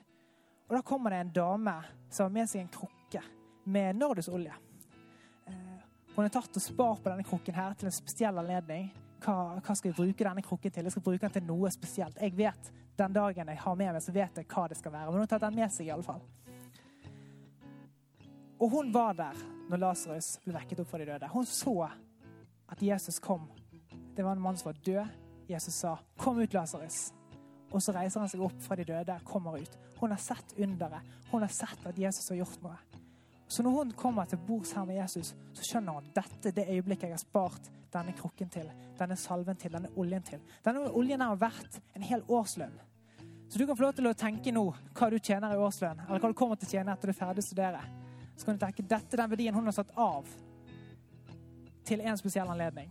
Og 0.66 0.76
Da 0.76 0.82
kommer 0.82 1.10
det 1.10 1.20
en 1.20 1.32
dame 1.32 1.76
som 2.10 2.26
har 2.26 2.34
med 2.34 2.50
seg 2.50 2.64
en 2.64 2.72
krukke 2.74 3.22
med 3.70 3.96
nardusolje. 3.96 4.54
Eh, 5.46 5.82
hun 6.14 6.24
har 6.24 6.32
tatt 6.34 6.56
og 6.58 6.62
spart 6.62 7.02
på 7.02 7.12
denne 7.12 7.26
krukken 7.26 7.54
her 7.54 7.74
til 7.78 7.90
en 7.90 7.94
spesiell 7.94 8.38
anledning. 8.42 8.90
Hva, 9.22 9.60
hva, 9.60 9.74
skal 9.74 9.92
vi 9.92 9.96
bruke 9.96 10.24
denne 10.26 10.42
krukken 10.44 10.72
til? 10.72 10.86
Jeg 10.86 10.96
skal 10.96 11.06
bruke 11.06 11.22
den 11.22 11.34
til 11.38 11.46
noe 11.46 11.70
spesielt. 11.74 12.18
Jeg 12.20 12.36
vet 12.36 12.72
Den 12.96 13.12
dagen 13.12 13.48
jeg 13.48 13.58
har 13.60 13.74
med 13.76 13.92
meg, 13.92 14.00
så 14.00 14.12
vet 14.12 14.38
jeg 14.40 14.46
hva 14.48 14.62
det 14.72 14.78
skal 14.78 14.92
være. 14.92 15.04
Men 15.04 15.18
hun 15.18 15.20
har 15.20 15.28
tatt 15.28 15.42
den 15.44 15.58
med 15.58 15.72
seg 15.74 15.84
i 15.84 15.90
alle 15.92 16.06
fall. 16.06 16.22
Og 18.60 18.70
hun 18.72 18.92
var 18.94 19.12
der 19.18 19.36
når 19.70 19.82
Lasarus 19.82 20.36
ble 20.44 20.54
vekket 20.56 20.80
opp 20.80 20.90
fra 20.90 21.00
de 21.02 21.08
døde. 21.10 21.28
Hun 21.32 21.46
så 21.48 21.74
at 22.72 22.82
Jesus 22.82 23.18
kom. 23.22 23.48
Det 24.16 24.24
var 24.24 24.36
en 24.36 24.42
mann 24.42 24.56
som 24.56 24.70
var 24.70 24.80
død. 24.86 25.06
Jesus 25.48 25.74
sa, 25.74 25.96
'Kom 26.18 26.38
ut, 26.38 26.54
Lasarus'. 26.54 27.12
Og 27.70 27.82
så 27.82 27.92
reiser 27.92 28.20
han 28.20 28.28
seg 28.28 28.40
opp 28.40 28.60
fra 28.62 28.76
de 28.76 28.84
døde, 28.84 29.20
kommer 29.24 29.58
ut. 29.58 29.78
Hun 30.00 30.10
har 30.10 30.18
sett 30.18 30.54
underet. 30.58 31.02
Hun 31.30 31.40
har 31.42 31.48
sett 31.48 31.86
at 31.86 31.98
Jesus 31.98 32.28
har 32.28 32.36
gjort 32.36 32.62
noe. 32.62 32.76
Så 33.48 33.62
når 33.62 33.70
hun 33.70 33.92
kommer 33.92 34.24
til 34.24 34.38
bords 34.38 34.72
her 34.72 34.84
med 34.84 34.96
Jesus, 34.96 35.34
så 35.54 35.62
skjønner 35.62 35.92
hun 35.92 36.10
dette 36.14 36.50
det 36.50 36.66
øyeblikket 36.68 37.02
jeg 37.02 37.12
har 37.12 37.18
spart 37.18 37.70
denne 37.92 38.12
krukken 38.12 38.48
til, 38.48 38.70
denne 38.98 39.16
salven 39.16 39.56
til, 39.56 39.72
denne 39.72 39.88
oljen 39.96 40.22
til. 40.22 40.40
Denne 40.64 40.90
oljen 40.90 41.20
har 41.20 41.36
vært 41.36 41.80
en 41.94 42.02
hel 42.02 42.24
årslønn. 42.28 42.74
Så 43.48 43.58
du 43.58 43.66
kan 43.66 43.76
få 43.76 43.82
lov 43.82 43.92
til 43.94 44.08
å 44.10 44.16
tenke 44.18 44.50
nå 44.52 44.64
hva 44.98 45.10
du 45.10 45.18
tjener 45.18 45.54
i 45.54 45.60
årslønn, 45.62 46.02
eller 46.08 46.18
hva 46.18 46.32
du 46.32 46.34
kommer 46.34 46.58
til 46.58 46.66
å 46.66 46.74
tjene 46.74 46.92
etter 46.92 47.06
du 47.06 47.14
er 47.14 47.20
ferdig 47.20 47.44
å 47.44 47.46
studere. 47.46 48.05
Så 48.36 48.44
kan 48.44 48.56
du 48.56 48.64
tenke 48.64 48.84
dette 48.84 49.16
er 49.16 49.22
den 49.22 49.32
verdien 49.32 49.56
hun 49.56 49.64
har 49.64 49.76
satt 49.76 49.92
av 49.96 50.28
til 51.86 52.02
en 52.02 52.18
spesiell 52.18 52.50
anledning. 52.50 52.90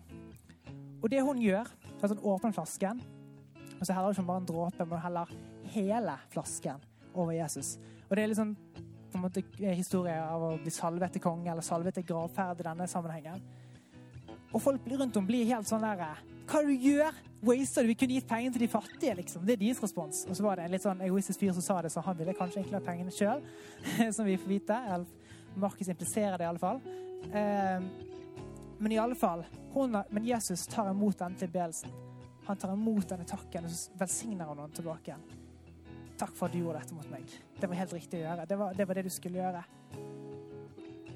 Og 1.03 1.11
det 1.11 1.21
hun 1.21 1.41
gjør, 1.41 1.67
at 2.01 2.11
hun 2.11 2.23
åpner 2.23 2.55
flasken, 2.55 3.01
og 3.79 3.83
så 3.85 3.93
heller 3.93 4.13
hun 4.13 4.15
ikke 4.15 4.27
bare 4.29 4.41
en 4.41 4.49
dråpe, 4.49 4.85
men 4.85 5.03
heller 5.03 5.33
hele 5.73 6.15
flasken 6.31 6.83
over 7.13 7.35
Jesus. 7.35 7.75
Og 8.09 8.15
det 8.15 8.23
er 8.23 8.31
liksom 8.31 8.55
på 9.11 9.19
en 9.19 9.23
måte 9.23 9.43
historie 9.75 10.15
av 10.19 10.43
å 10.43 10.55
bli 10.59 10.71
salvet 10.73 11.15
til 11.15 11.23
konge 11.23 11.51
eller 11.51 11.63
salvet 11.63 11.95
til 11.95 12.05
gravferd 12.07 12.59
i 12.59 12.67
denne 12.67 12.87
sammenhengen. 12.87 13.43
Og 14.51 14.61
folk 14.63 14.87
rundt 14.87 15.17
om 15.19 15.27
blir 15.27 15.47
helt 15.49 15.67
sånn 15.67 15.83
der 15.83 16.01
Hva 16.45 16.59
er 16.61 16.67
det 16.67 16.75
du 16.75 16.87
gjør? 16.89 17.15
Waster 17.45 17.83
du? 17.83 17.89
Vi 17.91 17.97
kunne 17.99 18.17
gitt 18.17 18.27
pengene 18.29 18.53
til 18.53 18.63
de 18.63 18.69
fattige, 18.71 19.15
liksom. 19.19 19.43
Det 19.45 19.55
er 19.55 19.61
deres 19.61 19.81
respons. 19.83 20.23
Og 20.29 20.37
så 20.37 20.43
var 20.45 20.57
det 20.57 20.65
en 20.65 20.73
litt 20.73 20.85
sånn 20.85 21.01
egoistisk 21.05 21.41
fyr 21.41 21.53
som 21.53 21.65
sa 21.65 21.79
det, 21.83 21.91
så 21.93 22.03
han 22.05 22.17
ville 22.17 22.33
kanskje 22.37 22.61
egentlig 22.61 22.79
ha 22.79 22.85
pengene 22.85 23.13
sjøl, 23.13 23.43
som 24.15 24.25
vi 24.25 24.37
får 24.39 24.51
vite. 24.51 24.79
Markus 25.55 25.87
impliserer 25.91 26.37
det 26.37 26.45
i 26.45 26.47
alle 26.47 26.61
fall. 26.61 26.81
Eh, 27.31 27.87
men 28.77 28.91
i 28.91 28.99
alle 28.99 29.15
fall, 29.15 29.45
hun, 29.73 29.97
men 30.09 30.25
Jesus 30.25 30.67
tar 30.67 30.91
imot 30.91 31.19
denne 31.19 31.39
tilbedelsen. 31.39 31.89
Han 32.45 32.57
tar 32.57 32.73
imot 32.73 33.09
denne 33.09 33.25
takken, 33.25 33.65
og 33.65 33.71
så 33.71 33.95
velsigner 33.97 34.45
han 34.45 34.59
henne 34.59 34.75
tilbake. 34.75 35.15
Takk 36.19 36.35
for 36.35 36.47
at 36.47 36.53
du 36.53 36.61
gjorde 36.61 36.83
dette 36.83 36.95
mot 36.95 37.07
meg. 37.11 37.31
Det 37.59 37.67
var 37.67 37.79
helt 37.79 37.95
riktig 37.95 38.19
å 38.21 38.27
gjøre. 38.27 38.45
Det 38.47 38.59
var 38.59 38.77
det, 38.77 38.85
var 38.87 38.99
det 38.99 39.05
du 39.07 39.11
skulle 39.11 39.41
gjøre. 39.41 39.63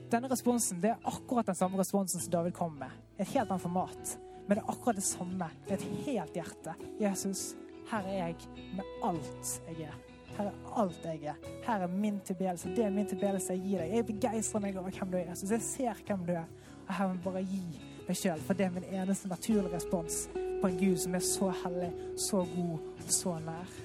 Denne 0.10 0.32
responsen 0.32 0.82
det 0.82 0.96
er 0.96 1.08
akkurat 1.12 1.52
den 1.52 1.60
samme 1.60 1.78
responsen 1.80 2.24
som 2.24 2.34
David 2.34 2.56
kom 2.58 2.76
med. 2.80 2.92
Et 3.18 3.30
helt 3.36 3.52
annet 3.52 3.64
format. 3.64 4.16
Men 4.48 4.58
det 4.58 4.64
er 4.64 4.72
akkurat 4.74 4.98
det 4.98 5.06
samme. 5.06 5.50
Det 5.68 5.76
er 5.76 5.84
et 5.84 6.06
helt 6.08 6.40
hjerte. 6.42 6.76
Jesus, 7.00 7.44
her 7.92 8.10
er 8.10 8.24
jeg 8.24 8.70
med 8.80 8.96
alt 9.06 9.54
jeg 9.70 9.92
er. 9.92 10.09
Her 10.38 10.50
er 10.50 10.80
alt 10.82 11.06
jeg 11.06 11.32
er. 11.34 11.38
Her 11.66 11.86
er 11.86 11.88
min 11.92 12.20
tilbedelse. 12.26 12.72
Det 12.76 12.86
er 12.86 12.90
min 12.90 13.08
tilbedelse 13.08 13.54
jeg 13.54 13.64
gir 13.66 13.84
deg. 13.84 13.96
Jeg 13.96 14.08
begeistrer 14.08 14.64
meg 14.64 14.78
over 14.78 14.94
hvem 14.96 15.12
du 15.12 15.18
er, 15.18 15.30
Jesus. 15.30 15.52
Jeg 15.52 15.66
ser 15.66 16.04
hvem 16.08 16.26
du 16.28 16.34
er. 16.38 16.48
Og 16.88 16.94
her 16.94 17.08
vil 17.08 17.20
jeg 17.20 17.24
bare 17.26 17.44
gi 17.44 17.64
meg 18.08 18.18
sjøl, 18.18 18.40
for 18.42 18.58
det 18.58 18.66
er 18.66 18.74
min 18.74 18.88
eneste 18.90 19.30
naturlige 19.30 19.76
respons 19.76 20.24
på 20.34 20.68
en 20.68 20.80
Gud 20.80 20.98
som 20.98 21.16
er 21.16 21.24
så 21.24 21.52
hellig, 21.64 21.92
så 22.18 22.42
god 22.56 22.74
og 22.80 23.12
så 23.14 23.36
nær. 23.46 23.76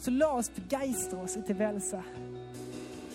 Så 0.00 0.12
la 0.12 0.30
oss 0.36 0.50
begeistre 0.52 1.20
oss 1.20 1.36
i 1.36 1.42
tilbedelse. 1.44 2.00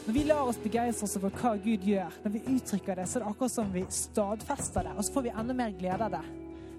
Når 0.05 0.13
vi 0.13 0.23
lar 0.25 0.47
oss 0.49 0.58
begeistre 0.58 1.05
oss 1.05 1.17
over 1.19 1.34
hva 1.38 1.51
Gud 1.62 1.84
gjør, 1.86 2.15
når 2.23 2.34
vi 2.34 2.39
uttrykker 2.55 2.97
det, 2.97 3.08
så 3.10 3.19
er 3.19 3.25
det 3.25 3.32
akkurat 3.34 3.53
som 3.53 3.73
vi 3.73 3.84
stadfester 3.93 4.88
det, 4.88 4.93
og 4.97 5.05
så 5.05 5.13
får 5.13 5.27
vi 5.27 5.34
enda 5.41 5.58
mer 5.58 5.75
glede 5.77 6.08
av 6.08 6.15
det. 6.15 6.23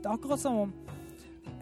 Det 0.00 0.09
er 0.09 0.16
akkurat 0.16 0.42
som 0.42 0.59
om 0.64 0.72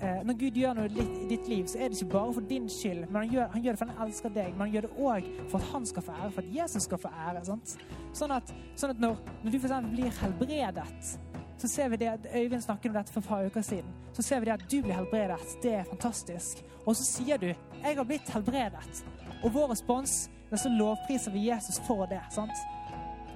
eh, 0.03 0.21
når 0.25 0.39
Gud 0.41 0.59
gjør 0.61 0.75
noe 0.79 0.89
i 0.91 1.27
ditt 1.31 1.49
liv, 1.49 1.67
så 1.71 1.79
er 1.79 1.89
det 1.89 1.99
ikke 1.99 2.13
bare 2.13 2.35
for 2.37 2.49
din 2.51 2.69
skyld, 2.73 3.07
men 3.07 3.21
han 3.23 3.33
gjør, 3.35 3.49
han 3.53 3.65
gjør 3.65 3.77
det 3.77 3.83
fordi 3.83 3.97
han 3.97 4.07
elsker 4.07 4.35
deg, 4.35 4.53
men 4.53 4.61
han 4.61 4.75
gjør 4.75 4.87
det 4.89 4.93
òg 4.97 5.31
for 5.51 5.59
at 5.59 5.73
han 5.73 5.89
skal 5.93 6.07
få 6.07 6.13
ære, 6.13 6.31
for 6.37 6.47
at 6.47 6.55
Jesus 6.57 6.89
skal 6.89 7.03
få 7.03 7.13
ære. 7.27 7.45
Sant? 7.49 7.75
Sånn 8.21 8.37
at, 8.37 8.55
sånn 8.79 8.95
at 8.95 9.03
når, 9.03 9.19
når 9.43 9.55
du 9.55 9.59
f.eks. 9.59 9.77
blir 9.91 10.21
helbredet, 10.23 11.13
så 11.59 11.69
ser 11.69 11.89
vi 11.91 11.99
det 11.99 12.13
Øyvind 12.35 12.63
snakket 12.63 12.93
om 12.93 12.99
dette 13.01 13.13
for 13.13 13.21
et 13.21 13.29
par 13.29 13.47
uker 13.47 13.63
siden. 13.67 13.95
Så 14.15 14.23
ser 14.23 14.41
vi 14.41 14.47
det 14.47 14.53
at 14.55 14.67
du 14.71 14.77
blir 14.83 14.95
helbredet. 14.95 15.39
Det 15.63 15.73
er 15.81 15.89
fantastisk. 15.91 16.63
Og 16.87 16.97
så 16.97 17.05
sier 17.05 17.37
du 17.37 17.47
'Jeg 17.47 17.97
har 17.97 18.05
blitt 18.05 18.31
helbredet'. 18.31 19.05
Og 19.43 19.55
vår 19.55 19.71
respons 19.71 20.31
det 20.51 20.53
er 20.53 20.63
så 20.63 20.69
lovpriser 20.69 21.31
vi 21.31 21.51
Jesus 21.51 21.81
for 21.87 22.07
det. 22.07 22.21
sant? 22.31 22.57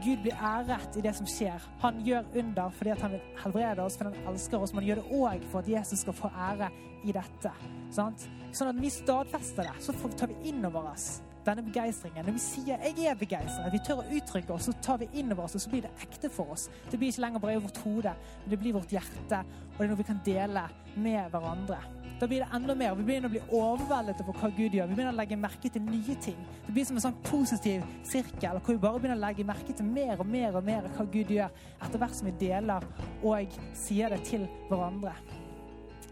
Gud 0.02 0.22
blir 0.24 0.38
æret 0.38 0.96
i 0.98 1.02
det 1.04 1.14
som 1.16 1.26
skjer. 1.30 1.62
Han 1.82 2.00
gjør 2.06 2.26
under 2.40 2.70
fordi 2.76 2.94
han 3.00 3.14
vil 3.14 3.26
helbrede 3.42 3.84
oss, 3.84 3.96
fordi 3.98 4.12
han 4.14 4.32
elsker 4.34 4.58
oss. 4.58 4.72
Men 4.72 4.82
han 4.82 4.88
gjør 4.90 5.02
det 5.02 5.18
òg 5.18 5.50
for 5.50 5.62
at 5.62 5.68
Jesus 5.68 6.02
skal 6.02 6.16
få 6.18 6.30
ære 6.50 6.70
i 7.04 7.14
dette. 7.14 7.52
Sant? 7.94 8.26
Sånn 8.52 8.70
at 8.70 8.76
når 8.76 8.86
vi 8.86 8.94
stadfester 8.94 9.68
det, 9.68 9.76
så 9.84 9.94
tar 10.18 10.32
vi 10.32 10.50
inn 10.50 10.64
over 10.66 10.90
oss 10.92 11.20
denne 11.46 11.64
begeistringen. 11.66 12.26
Når 12.26 12.32
vi 12.32 12.38
sier 12.38 12.78
'jeg 12.78 13.06
er 13.06 13.14
begeistret', 13.14 13.72
vi 13.72 13.78
tør 13.78 14.02
å 14.02 14.10
uttrykke 14.16 14.50
oss, 14.50 14.64
så 14.64 14.72
tar 14.82 14.98
vi 14.98 15.08
inn 15.12 15.32
over 15.32 15.44
oss, 15.44 15.54
og 15.54 15.60
så 15.60 15.70
blir 15.70 15.82
det 15.82 15.90
ekte 16.00 16.30
for 16.30 16.52
oss. 16.52 16.68
Det 16.90 16.98
blir 16.98 17.08
ikke 17.08 17.20
lenger 17.20 17.40
bare 17.40 17.54
i 17.54 17.58
vårt 17.58 17.78
hode, 17.78 18.14
men 18.42 18.50
det 18.50 18.58
blir 18.58 18.72
vårt 18.72 18.90
hjerte, 18.90 19.38
og 19.72 19.78
det 19.78 19.84
er 19.84 19.88
noe 19.88 19.96
vi 19.96 20.02
kan 20.02 20.20
dele 20.24 20.62
med 20.96 21.30
hverandre. 21.30 22.01
Da 22.22 22.28
blir 22.30 22.44
det 22.44 22.54
enda 22.54 22.74
mer. 22.78 22.94
Vi 22.94 23.02
begynner 23.02 23.26
å 23.26 23.32
bli 23.32 23.40
overveldet 23.50 24.20
over 24.22 24.36
hva 24.38 24.50
Gud 24.54 24.76
gjør. 24.76 24.86
Vi 24.86 24.94
begynner 24.94 25.10
å 25.10 25.18
legge 25.18 25.38
merke 25.42 25.70
til 25.74 25.82
nye 25.82 26.14
ting. 26.22 26.38
Det 26.68 26.74
blir 26.76 26.86
som 26.86 27.00
en 27.00 27.02
sånn 27.08 27.16
positiv 27.26 27.82
sirkel 28.06 28.60
hvor 28.62 28.76
vi 28.76 28.82
bare 28.84 29.00
begynner 29.02 29.18
å 29.18 29.24
legge 29.24 29.46
merke 29.48 29.74
til 29.74 29.88
mer 29.90 30.22
og 30.22 30.30
mer 30.30 30.54
og 30.54 30.62
mer 30.68 30.86
av 30.86 30.94
hva 30.94 31.08
Gud 31.10 31.32
gjør, 31.34 31.50
etter 31.82 31.98
hvert 31.98 32.14
som 32.14 32.30
vi 32.30 32.36
deler 32.44 32.86
og 33.26 33.58
sier 33.74 34.14
det 34.14 34.20
til 34.30 34.46
hverandre. 34.70 35.16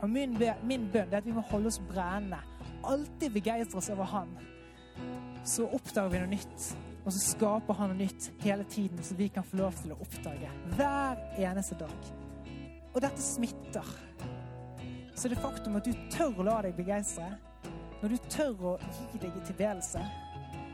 Og 0.00 0.10
min, 0.10 0.34
min 0.66 0.90
bønn 0.90 1.14
er 1.14 1.20
at 1.20 1.30
vi 1.30 1.36
må 1.36 1.46
holde 1.52 1.70
oss 1.70 1.78
brennende. 1.92 2.42
Alltid 2.90 3.38
oss 3.78 3.92
over 3.94 4.10
Han 4.16 4.34
så 5.46 5.68
oppdager 5.70 6.10
vi 6.10 6.24
noe 6.24 6.34
nytt. 6.34 6.68
Og 7.04 7.14
så 7.14 7.22
skaper 7.22 7.78
han 7.78 7.94
noe 7.94 8.02
nytt 8.02 8.32
hele 8.42 8.66
tiden, 8.68 8.98
så 9.02 9.14
vi 9.14 9.30
kan 9.32 9.46
få 9.46 9.62
lov 9.62 9.78
til 9.78 9.94
å 9.94 10.02
oppdage. 10.02 10.50
Hver 10.74 11.22
eneste 11.38 11.78
dag. 11.80 12.12
Og 12.90 12.98
dette 13.00 13.22
smitter. 13.22 13.86
Så 15.20 15.28
er 15.28 15.34
det 15.34 15.42
faktum 15.42 15.74
at 15.76 15.84
du 15.84 15.92
tør 16.08 16.38
å 16.40 16.44
la 16.46 16.54
deg 16.64 16.78
begeistre, 16.78 17.26
når 18.00 18.12
du 18.14 18.28
tør 18.32 18.62
å 18.70 18.70
gi 18.80 19.18
deg 19.20 19.34
i 19.36 19.42
tilværelse, 19.50 20.04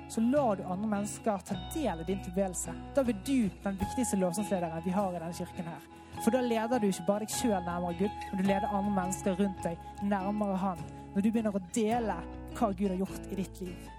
så 0.06 0.22
lar 0.22 0.60
du 0.60 0.60
andre 0.62 0.90
mennesker 0.92 1.40
ta 1.48 1.56
del 1.72 2.04
i 2.04 2.04
din 2.06 2.20
tilværelse. 2.22 2.70
Da 2.94 3.02
blir 3.02 3.16
du 3.26 3.48
den 3.64 3.80
viktigste 3.80 4.20
lovsangslederen 4.20 4.84
vi 4.84 4.92
har 4.94 5.10
i 5.10 5.18
denne 5.18 5.34
kirken 5.34 5.66
her. 5.66 5.88
For 6.20 6.30
da 6.30 6.44
leder 6.46 6.78
du 6.78 6.86
ikke 6.86 7.06
bare 7.08 7.26
deg 7.26 7.34
sjøl 7.34 7.66
nærmere 7.66 7.98
Gud, 7.98 8.22
men 8.28 8.38
du 8.38 8.46
leder 8.46 8.68
andre 8.70 8.92
mennesker 9.00 9.34
rundt 9.40 9.66
deg 9.66 10.06
nærmere 10.12 10.60
Han. 10.62 10.84
Når 11.16 11.26
du 11.26 11.30
begynner 11.32 11.58
å 11.58 11.64
dele 11.74 12.20
hva 12.52 12.70
Gud 12.70 12.86
har 12.92 13.02
gjort 13.02 13.26
i 13.32 13.40
ditt 13.40 13.60
liv. 13.64 13.90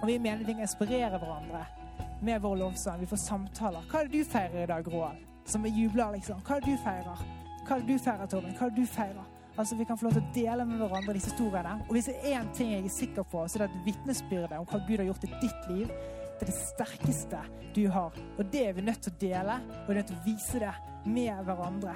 Og 0.00 0.08
vi 0.08 0.16
mener 0.16 0.40
vi 0.40 0.54
kan 0.54 0.64
inspirere 0.64 1.20
hverandre 1.20 1.66
med 2.24 2.40
vår 2.40 2.56
lovsang. 2.64 3.04
Vi 3.04 3.12
får 3.12 3.20
samtaler. 3.26 3.84
Hva 3.92 4.00
er 4.00 4.08
det 4.08 4.24
du 4.24 4.32
feirer 4.32 4.64
i 4.64 4.72
dag, 4.72 4.88
Roald? 4.88 5.20
Som 5.44 5.68
vi 5.68 5.74
jubler, 5.82 6.16
liksom. 6.16 6.40
Hva 6.48 6.56
er 6.56 6.64
det 6.64 6.78
du 6.78 6.84
feirer? 6.86 7.39
Hva 7.70 7.76
er 7.78 7.84
det 7.86 7.94
du 7.94 8.02
feirer, 8.02 8.26
Torben? 8.26 8.54
Hva 8.58 8.66
er 8.66 8.72
det 8.74 8.82
du 8.82 8.86
feirer? 8.90 9.26
Altså, 9.54 9.76
Vi 9.76 9.84
kan 9.84 9.98
få 9.98 10.08
lov 10.08 10.16
til 10.16 10.24
å 10.24 10.30
dele 10.34 10.64
med 10.66 10.80
hverandre 10.80 11.12
disse 11.14 11.30
historiene. 11.30 11.76
Og 11.86 11.92
hvis 11.94 12.08
det 12.10 12.16
er 12.18 12.40
én 12.40 12.48
ting 12.56 12.72
jeg 12.72 12.84
er 12.84 12.88
sikker 12.90 13.22
på, 13.30 13.44
så 13.46 13.60
er 13.60 13.62
det 13.62 13.68
et 13.70 13.84
vitnesbyrde 13.86 14.58
om 14.58 14.66
hva 14.66 14.80
Gud 14.88 14.98
har 14.98 15.06
gjort 15.06 15.26
i 15.28 15.30
ditt 15.36 15.68
liv. 15.70 15.92
Det 16.40 16.48
er 16.48 16.50
det 16.50 16.56
sterkeste 16.56 17.44
du 17.76 17.84
har. 17.94 18.18
Og 18.38 18.50
det 18.50 18.66
er 18.66 18.74
vi 18.74 18.82
nødt 18.82 19.06
til 19.06 19.14
å 19.14 19.20
dele, 19.20 19.60
og 19.70 19.86
vi 19.86 19.94
er 19.94 20.00
nødt 20.00 20.10
til 20.10 20.18
å 20.18 20.26
vise 20.26 20.64
det 20.64 20.74
med 21.14 21.46
hverandre. 21.46 21.94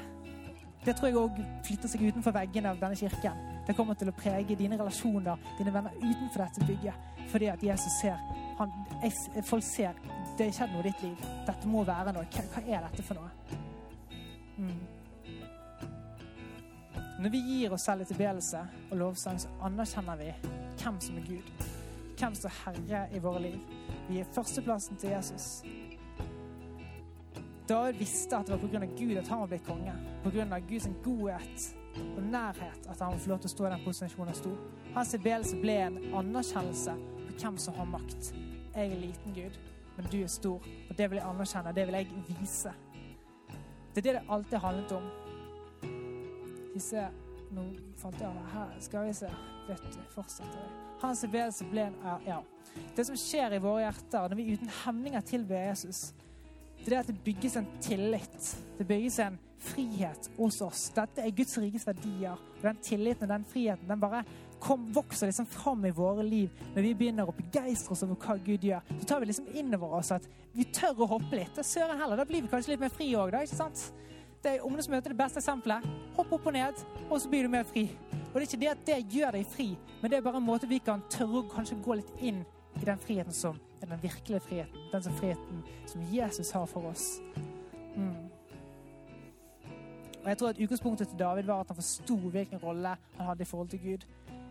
Det 0.85 0.95
tror 0.95 1.11
jeg 1.11 1.19
òg 1.19 1.43
flytter 1.67 1.91
seg 1.91 2.07
utenfor 2.07 2.39
veggene 2.39 2.71
av 2.71 2.79
denne 2.79 3.03
kirken. 3.03 3.45
Det 3.67 3.75
kommer 3.75 3.99
til 3.99 4.15
å 4.15 4.17
prege 4.23 4.55
dine 4.55 4.79
relasjoner, 4.79 5.47
dine 5.59 5.75
venner 5.75 5.95
utenfor 5.99 6.45
dette 6.45 6.71
bygget. 6.71 7.13
Fordi 7.35 7.51
at 7.51 7.63
Jesus 7.67 7.99
ser 7.99 8.21
han, 8.61 8.75
Folk 9.43 9.67
ser 9.67 9.99
det 10.39 10.47
er 10.47 10.55
skjedd 10.55 10.71
noe 10.71 10.87
i 10.87 10.93
ditt 10.93 11.03
liv. 11.03 11.31
Dette 11.49 11.67
må 11.67 11.83
være 11.83 12.15
noe. 12.15 12.31
Hva, 12.31 12.47
hva 12.53 12.63
er 12.69 12.85
dette 12.87 13.07
for 13.07 13.19
noe? 13.19 13.63
Mm. 14.55 14.94
Når 17.19 17.31
vi 17.31 17.39
gir 17.39 17.73
oss 17.73 17.85
selv 17.87 18.03
i 18.03 18.05
tilbedelse 18.09 18.61
og 18.91 18.97
lovsang, 18.99 19.39
så 19.41 19.49
anerkjenner 19.63 20.19
vi 20.19 20.33
hvem 20.81 20.97
som 21.01 21.19
er 21.21 21.27
Gud. 21.29 21.53
Hvem 22.19 22.35
som 22.35 22.51
er 22.51 22.57
herre 22.65 23.03
i 23.15 23.21
våre 23.23 23.43
liv. 23.43 23.61
Vi 24.09 24.19
gir 24.19 24.33
førsteplassen 24.35 24.99
til 24.99 25.15
Jesus. 25.15 25.63
David 27.69 28.01
visste 28.03 28.37
at 28.37 28.51
det 28.51 28.59
var 28.59 28.69
pga. 28.69 28.87
Gud 28.99 29.17
at 29.17 29.29
han 29.29 29.41
var 29.41 29.47
blitt 29.47 29.67
konge. 29.67 29.95
Pga. 30.25 30.59
Guds 30.69 30.89
godhet 31.05 31.69
og 32.17 32.23
nærhet 32.23 32.89
at 32.91 33.01
han 33.01 33.19
få 33.19 33.31
lov 33.31 33.39
til 33.39 33.49
å 33.49 33.55
stå 33.55 33.67
i 33.67 33.73
den 33.73 33.85
posisjonen 33.87 34.33
han 34.33 34.41
sto. 34.41 34.57
Hans 34.97 35.15
tilbedelse 35.15 35.61
ble 35.63 35.77
en 35.87 36.01
anerkjennelse 36.19 36.97
på 37.29 37.37
hvem 37.39 37.59
som 37.63 37.79
har 37.79 37.93
makt. 37.95 38.33
Jeg 38.75 38.91
er 38.91 38.99
liten, 38.99 39.37
Gud, 39.37 39.59
men 39.97 40.11
du 40.11 40.19
er 40.19 40.33
stor, 40.33 40.67
og 40.91 40.99
det 40.99 41.11
vil 41.11 41.23
jeg 41.23 41.29
anerkjenne. 41.31 41.75
Det 41.77 41.87
vil 41.87 42.01
jeg 42.01 42.25
vise. 42.41 42.75
Det 43.95 44.03
er 44.03 44.09
det 44.09 44.17
det 44.19 44.27
alltid 44.29 44.59
handlet 44.59 44.97
om. 44.99 45.07
Vi 46.75 46.81
ser 46.83 47.13
Nå 47.55 47.63
falt 48.01 48.19
jeg 48.19 48.27
av 48.27 48.47
her. 48.51 48.71
Skal 48.83 49.07
vi 49.07 49.13
se. 49.15 49.29
Vet 49.69 49.83
du, 49.95 49.99
fortsetter 50.11 50.59
jeg. 50.59 50.71
Hans 51.05 51.21
tilbedelse 51.23 51.67
ble 51.71 51.87
en 51.87 51.99
Ja. 52.27 52.41
Det 52.97 53.05
som 53.07 53.17
skjer 53.17 53.55
i 53.55 53.61
våre 53.63 53.85
hjerter 53.85 54.31
når 54.33 54.41
vi 54.41 54.55
uten 54.57 54.71
hemninger 54.83 55.23
tilber 55.23 55.69
Jesus, 55.69 56.09
det 56.85 56.97
er 56.97 57.05
at 57.05 57.07
det 57.07 57.21
bygges 57.23 57.57
en 57.57 57.69
tillit. 57.81 58.49
Det 58.79 58.87
bygges 58.89 59.19
en 59.23 59.39
frihet 59.65 60.31
hos 60.37 60.59
oss. 60.65 60.89
Dette 60.97 61.23
er 61.23 61.31
Guds 61.31 61.55
rikes 61.63 61.87
verdier. 61.87 62.35
Og 62.59 62.67
den 62.67 62.83
tilliten 62.83 63.29
og 63.29 63.33
den 63.37 63.47
friheten 63.49 63.89
den 63.89 64.03
bare 64.03 64.25
kom, 64.59 64.89
vokser 64.97 65.31
liksom 65.31 65.47
fram 65.47 65.85
i 65.87 65.93
våre 65.95 66.25
liv 66.27 66.51
når 66.75 66.83
vi 66.83 66.95
begynner 66.99 67.29
å 67.29 67.37
begeistre 67.37 67.95
oss 67.95 68.03
over 68.03 68.19
hva 68.19 68.37
Gud 68.43 68.67
gjør. 68.67 68.83
Så 68.99 69.09
tar 69.09 69.23
vi 69.23 69.31
liksom 69.31 69.49
innover 69.55 70.01
oss 70.01 70.11
at 70.17 70.27
vi 70.53 70.67
tør 70.75 71.05
å 71.05 71.13
hoppe 71.15 71.39
litt. 71.39 71.55
Det 71.55 71.67
søren 71.69 72.01
heller. 72.01 72.19
Da 72.19 72.27
blir 72.29 72.43
vi 72.43 72.51
kanskje 72.51 72.75
litt 72.75 72.83
mer 72.83 72.93
fri 72.93 73.13
òg, 73.15 73.31
da. 73.33 73.45
ikke 73.47 73.63
sant? 73.63 73.87
Det 74.45 74.53
er 74.53 74.65
ungdomsmøtet 74.65 75.09
det 75.09 75.17
beste 75.17 75.41
eksempelet. 75.41 75.85
Hopp 76.17 76.33
opp 76.37 76.47
og 76.47 76.53
ned, 76.53 76.81
og 77.09 77.21
så 77.21 77.29
blir 77.33 77.47
du 77.47 77.49
mer 77.49 77.63
fri. 77.65 77.87
Og 78.13 78.35
det 78.35 78.43
er 78.43 78.49
ikke 78.51 78.61
det 78.61 78.69
at 78.69 78.83
det 78.87 78.97
gjør 79.15 79.31
deg 79.39 79.47
fri, 79.49 79.69
men 80.03 80.11
det 80.11 80.19
er 80.19 80.25
bare 80.27 80.37
en 80.37 80.45
måte 80.45 80.69
vi 80.69 80.83
kan 80.85 81.01
tørre 81.11 81.41
å 81.41 81.49
kanskje 81.49 81.79
gå 81.81 81.97
litt 81.97 82.11
inn 82.21 82.43
i 82.77 82.85
den 82.85 83.01
friheten 83.01 83.33
som 83.33 83.57
er 83.81 83.89
den 83.89 84.03
virkelige 84.03 84.43
friheten. 84.45 84.83
Den 84.93 85.03
som 85.07 85.17
friheten 85.17 85.63
som 85.87 86.03
Jesus 86.13 86.51
har 86.53 86.67
for 86.69 86.91
oss. 86.91 87.07
Mm. 87.97 88.29
Og 90.25 90.29
jeg 90.29 90.39
tror 90.39 90.49
at 90.49 90.61
Utgangspunktet 90.61 91.09
til 91.09 91.19
David 91.19 91.49
var 91.49 91.61
at 91.61 91.73
han 91.73 91.77
forsto 91.81 92.17
hvilken 92.17 92.61
rolle 92.63 92.97
han 93.17 93.27
hadde 93.27 93.43
i 93.43 93.49
forhold 93.49 93.69
til 93.69 93.81
Gud. 93.81 94.05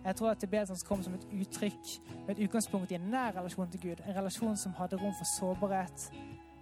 Jeg 0.05 0.15
tror 0.15 0.29
at 0.29 0.37
tilbedelsen 0.37 0.87
kom 0.87 1.03
som 1.03 1.13
et 1.13 1.27
uttrykk 1.41 1.93
med 2.27 2.37
et 2.37 2.43
utgangspunkt 2.47 2.91
i 2.91 2.95
en 2.95 3.11
nær 3.13 3.37
relasjon 3.37 3.69
til 3.69 3.81
Gud. 3.81 4.01
En 4.07 4.17
relasjon 4.17 4.57
som 4.57 4.73
hadde 4.73 4.97
rom 4.97 5.13
for 5.17 5.29
sårbarhet. 5.37 6.09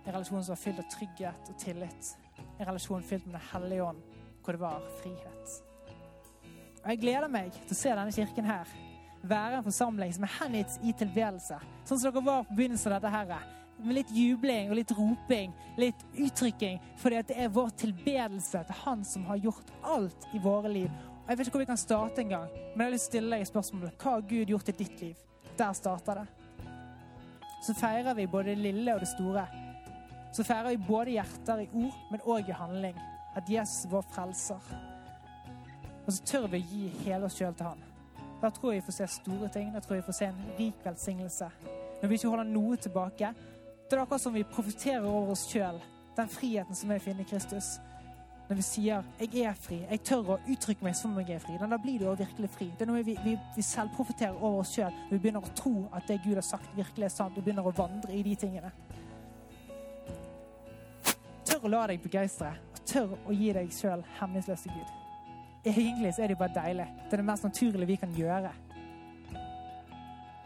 En 0.07 0.13
relasjon 0.13 0.43
som 0.43 0.51
var 0.51 0.61
fylt 0.65 0.83
av 0.83 0.91
trygghet 0.91 1.49
og 1.49 1.57
tillit. 1.57 2.17
En 2.61 2.67
relasjon 2.69 3.01
fylt 3.03 3.25
med 3.25 3.33
Den 3.39 3.47
hellige 3.51 3.83
ånd, 3.83 4.01
hvor 4.43 4.53
det 4.53 4.61
var 4.61 4.81
frihet. 5.01 5.59
Og 6.83 6.89
Jeg 6.89 7.01
gleder 7.01 7.29
meg 7.29 7.51
til 7.53 7.73
å 7.73 7.77
se 7.79 7.89
denne 7.89 8.13
kirken 8.13 8.45
her 8.45 8.69
være 9.21 9.57
en 9.59 9.65
forsamling 9.65 10.13
som 10.13 10.25
er 10.25 10.35
hengitt 10.39 10.77
i 10.85 10.93
tilbedelse. 10.97 11.57
Sånn 11.85 11.99
som 11.99 12.09
dere 12.09 12.23
var 12.25 12.45
på 12.47 12.57
begynnelsen 12.57 12.93
av 12.93 13.01
dette 13.01 13.13
her. 13.13 13.47
Med 13.81 13.97
litt 13.97 14.11
jubling 14.13 14.69
og 14.69 14.77
litt 14.77 14.93
roping, 14.97 15.53
litt 15.81 16.03
uttrykking. 16.13 16.77
Fordi 17.01 17.21
det 17.29 17.37
er 17.37 17.53
vår 17.53 17.71
tilbedelse 17.81 18.63
til 18.67 18.79
Han 18.83 19.05
som 19.05 19.25
har 19.29 19.41
gjort 19.41 19.73
alt 19.83 20.27
i 20.33 20.41
våre 20.41 20.69
liv. 20.69 20.91
Og 21.23 21.29
Jeg 21.29 21.37
vet 21.37 21.47
ikke 21.47 21.57
hvor 21.57 21.65
vi 21.65 21.71
kan 21.71 21.77
starte 21.77 22.21
engang, 22.21 22.49
men 22.75 22.85
jeg 22.85 22.85
har 22.85 22.93
lyst 22.93 23.09
til 23.11 23.17
å 23.17 23.21
stille 23.21 23.37
deg 23.37 23.49
spørsmålet 23.49 23.97
hva 24.03 24.15
har 24.17 24.29
Gud 24.29 24.53
gjort 24.53 24.69
i 24.69 24.77
ditt 24.77 25.01
liv? 25.01 25.17
Der 25.57 25.73
starter 25.73 26.21
det. 26.21 26.27
Så 27.61 27.75
feirer 27.77 28.17
vi 28.17 28.25
både 28.27 28.55
det 28.55 28.57
lille 28.57 28.93
og 28.93 28.99
det 28.99 29.09
store. 29.09 29.45
Så 30.31 30.43
feirer 30.47 30.69
vi 30.69 30.83
både 30.87 31.17
hjerter 31.17 31.63
i 31.65 31.69
ord, 31.73 31.95
men 32.11 32.23
òg 32.23 32.49
i 32.49 32.55
handling. 32.55 32.97
At 33.35 33.49
Jesus 33.49 33.87
vår 33.91 34.03
frelser. 34.11 34.73
Og 36.05 36.13
så 36.13 36.23
tør 36.25 36.47
vi 36.51 36.59
å 36.59 36.69
gi 36.71 36.87
hele 37.05 37.27
oss 37.27 37.37
sjøl 37.39 37.53
til 37.55 37.67
Han. 37.67 37.83
Da 38.41 38.49
tror 38.49 38.73
jeg 38.73 38.81
vi 38.81 38.87
får 38.87 38.97
se 38.97 39.07
store 39.19 39.49
ting. 39.53 39.69
Da 39.73 39.79
tror 39.79 39.95
jeg 39.95 40.03
vi 40.03 40.09
får 40.09 40.17
se 40.17 40.29
en 40.31 40.43
rik 40.57 40.85
velsignelse. 40.85 41.49
Når 42.01 42.09
vi 42.09 42.17
ikke 42.17 42.33
holder 42.33 42.49
noe 42.49 42.79
tilbake. 42.81 43.33
Det 43.89 43.97
er 43.97 44.01
akkurat 44.01 44.23
som 44.23 44.33
vi 44.33 44.43
profitterer 44.47 45.05
over 45.05 45.33
oss 45.33 45.43
sjøl, 45.51 45.81
den 46.15 46.29
friheten 46.31 46.75
som 46.75 46.91
er 46.91 47.01
å 47.01 47.03
finne 47.03 47.25
i 47.25 47.27
Kristus. 47.27 47.73
Når 48.47 48.55
vi 48.55 48.61
sier 48.61 49.03
'jeg 49.19 49.43
er 49.45 49.53
fri', 49.53 49.85
jeg 49.89 50.03
tør 50.03 50.29
å 50.29 50.39
uttrykke 50.47 50.83
meg 50.83 50.95
som 50.95 51.11
om 51.11 51.19
jeg 51.19 51.35
er 51.35 51.39
fri, 51.39 51.57
da 51.57 51.77
blir 51.77 51.99
du 51.99 52.05
også 52.05 52.23
virkelig 52.23 52.49
fri. 52.49 52.65
Det 52.65 52.81
er 52.81 52.85
noe 52.85 53.03
vi, 53.03 53.17
vi, 53.23 53.39
vi 53.55 53.61
selvprofitterer 53.61 54.43
over 54.43 54.59
oss 54.59 54.73
sjøl 54.75 54.91
når 54.91 55.11
vi 55.11 55.17
begynner 55.17 55.39
å 55.41 55.53
tro 55.55 55.89
at 55.93 56.07
det 56.07 56.21
Gud 56.23 56.33
har 56.33 56.41
sagt, 56.41 56.75
virkelig 56.75 57.03
er 57.03 57.09
sant, 57.09 57.37
og 57.37 57.43
begynner 57.43 57.67
å 57.67 57.73
vandre 57.77 58.13
i 58.13 58.23
de 58.23 58.35
tingene. 58.35 58.71
Tør 61.61 61.69
å 61.69 61.75
la 61.75 61.81
deg 61.91 61.99
begeistre, 62.01 62.55
og 62.73 62.79
tør 62.89 63.11
å 63.29 63.33
gi 63.37 63.51
deg 63.53 63.67
sjøl 63.69 64.01
hemningsløst 64.17 64.65
Gud. 64.71 64.93
Egentlig 65.61 66.09
så 66.15 66.23
er 66.23 66.31
det 66.31 66.33
jo 66.33 66.39
bare 66.39 66.55
deilig. 66.55 66.87
Det 67.03 67.13
er 67.13 67.21
det 67.21 67.25
mest 67.27 67.45
naturlige 67.45 67.85
vi 67.85 67.97
kan 68.01 68.15
gjøre. 68.17 68.49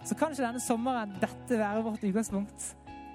Så 0.04 0.18
kan 0.20 0.34
ikke 0.34 0.44
denne 0.44 0.60
sommeren 0.60 1.14
dette 1.22 1.60
være 1.62 1.86
vårt 1.86 2.04
utgangspunkt. 2.04 2.66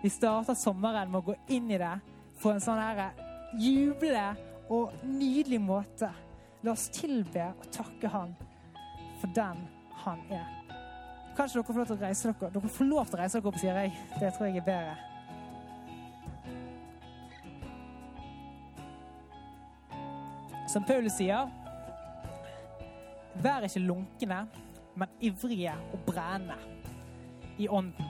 Vi 0.01 0.09
starter 0.09 0.57
sommeren 0.57 1.13
med 1.13 1.21
å 1.21 1.27
gå 1.29 1.37
inn 1.53 1.69
i 1.69 1.81
det 1.83 1.93
på 2.41 2.55
en 2.55 2.65
sånn 2.65 2.81
her 2.81 3.13
juble 3.61 4.25
og 4.73 4.97
nydelig 5.05 5.61
måte. 5.61 6.09
La 6.65 6.73
oss 6.73 6.89
tilbe 6.97 7.51
og 7.53 7.69
takke 7.77 8.09
Han 8.17 8.33
for 9.21 9.37
den 9.37 9.61
han 10.07 10.25
er. 10.33 10.49
Kanskje 11.37 11.61
dere 11.61 11.69
får 11.69 11.83
lov 11.83 11.93
til 11.93 11.99
å 11.99 12.03
reise 12.07 12.33
dere 12.33 12.53
Dere 12.57 12.75
får 12.81 12.93
lov 12.95 13.13
til 13.13 13.21
å 13.21 13.23
reise 13.27 13.41
dere 13.41 13.53
opp, 13.53 13.61
sier 13.61 13.85
jeg. 13.85 13.97
Det 14.17 14.33
tror 14.39 14.49
jeg 14.49 14.65
er 14.65 14.69
bedre. 14.73 15.10
Som 20.71 20.85
Paulus 20.87 21.17
sier 21.19 21.51
Vær 23.41 23.65
ikke 23.65 23.81
lunkne, 23.83 24.41
men 24.99 25.13
ivrige 25.25 25.73
og 25.95 26.03
brennende 26.07 26.57
i 27.63 27.69
ånden. 27.69 28.09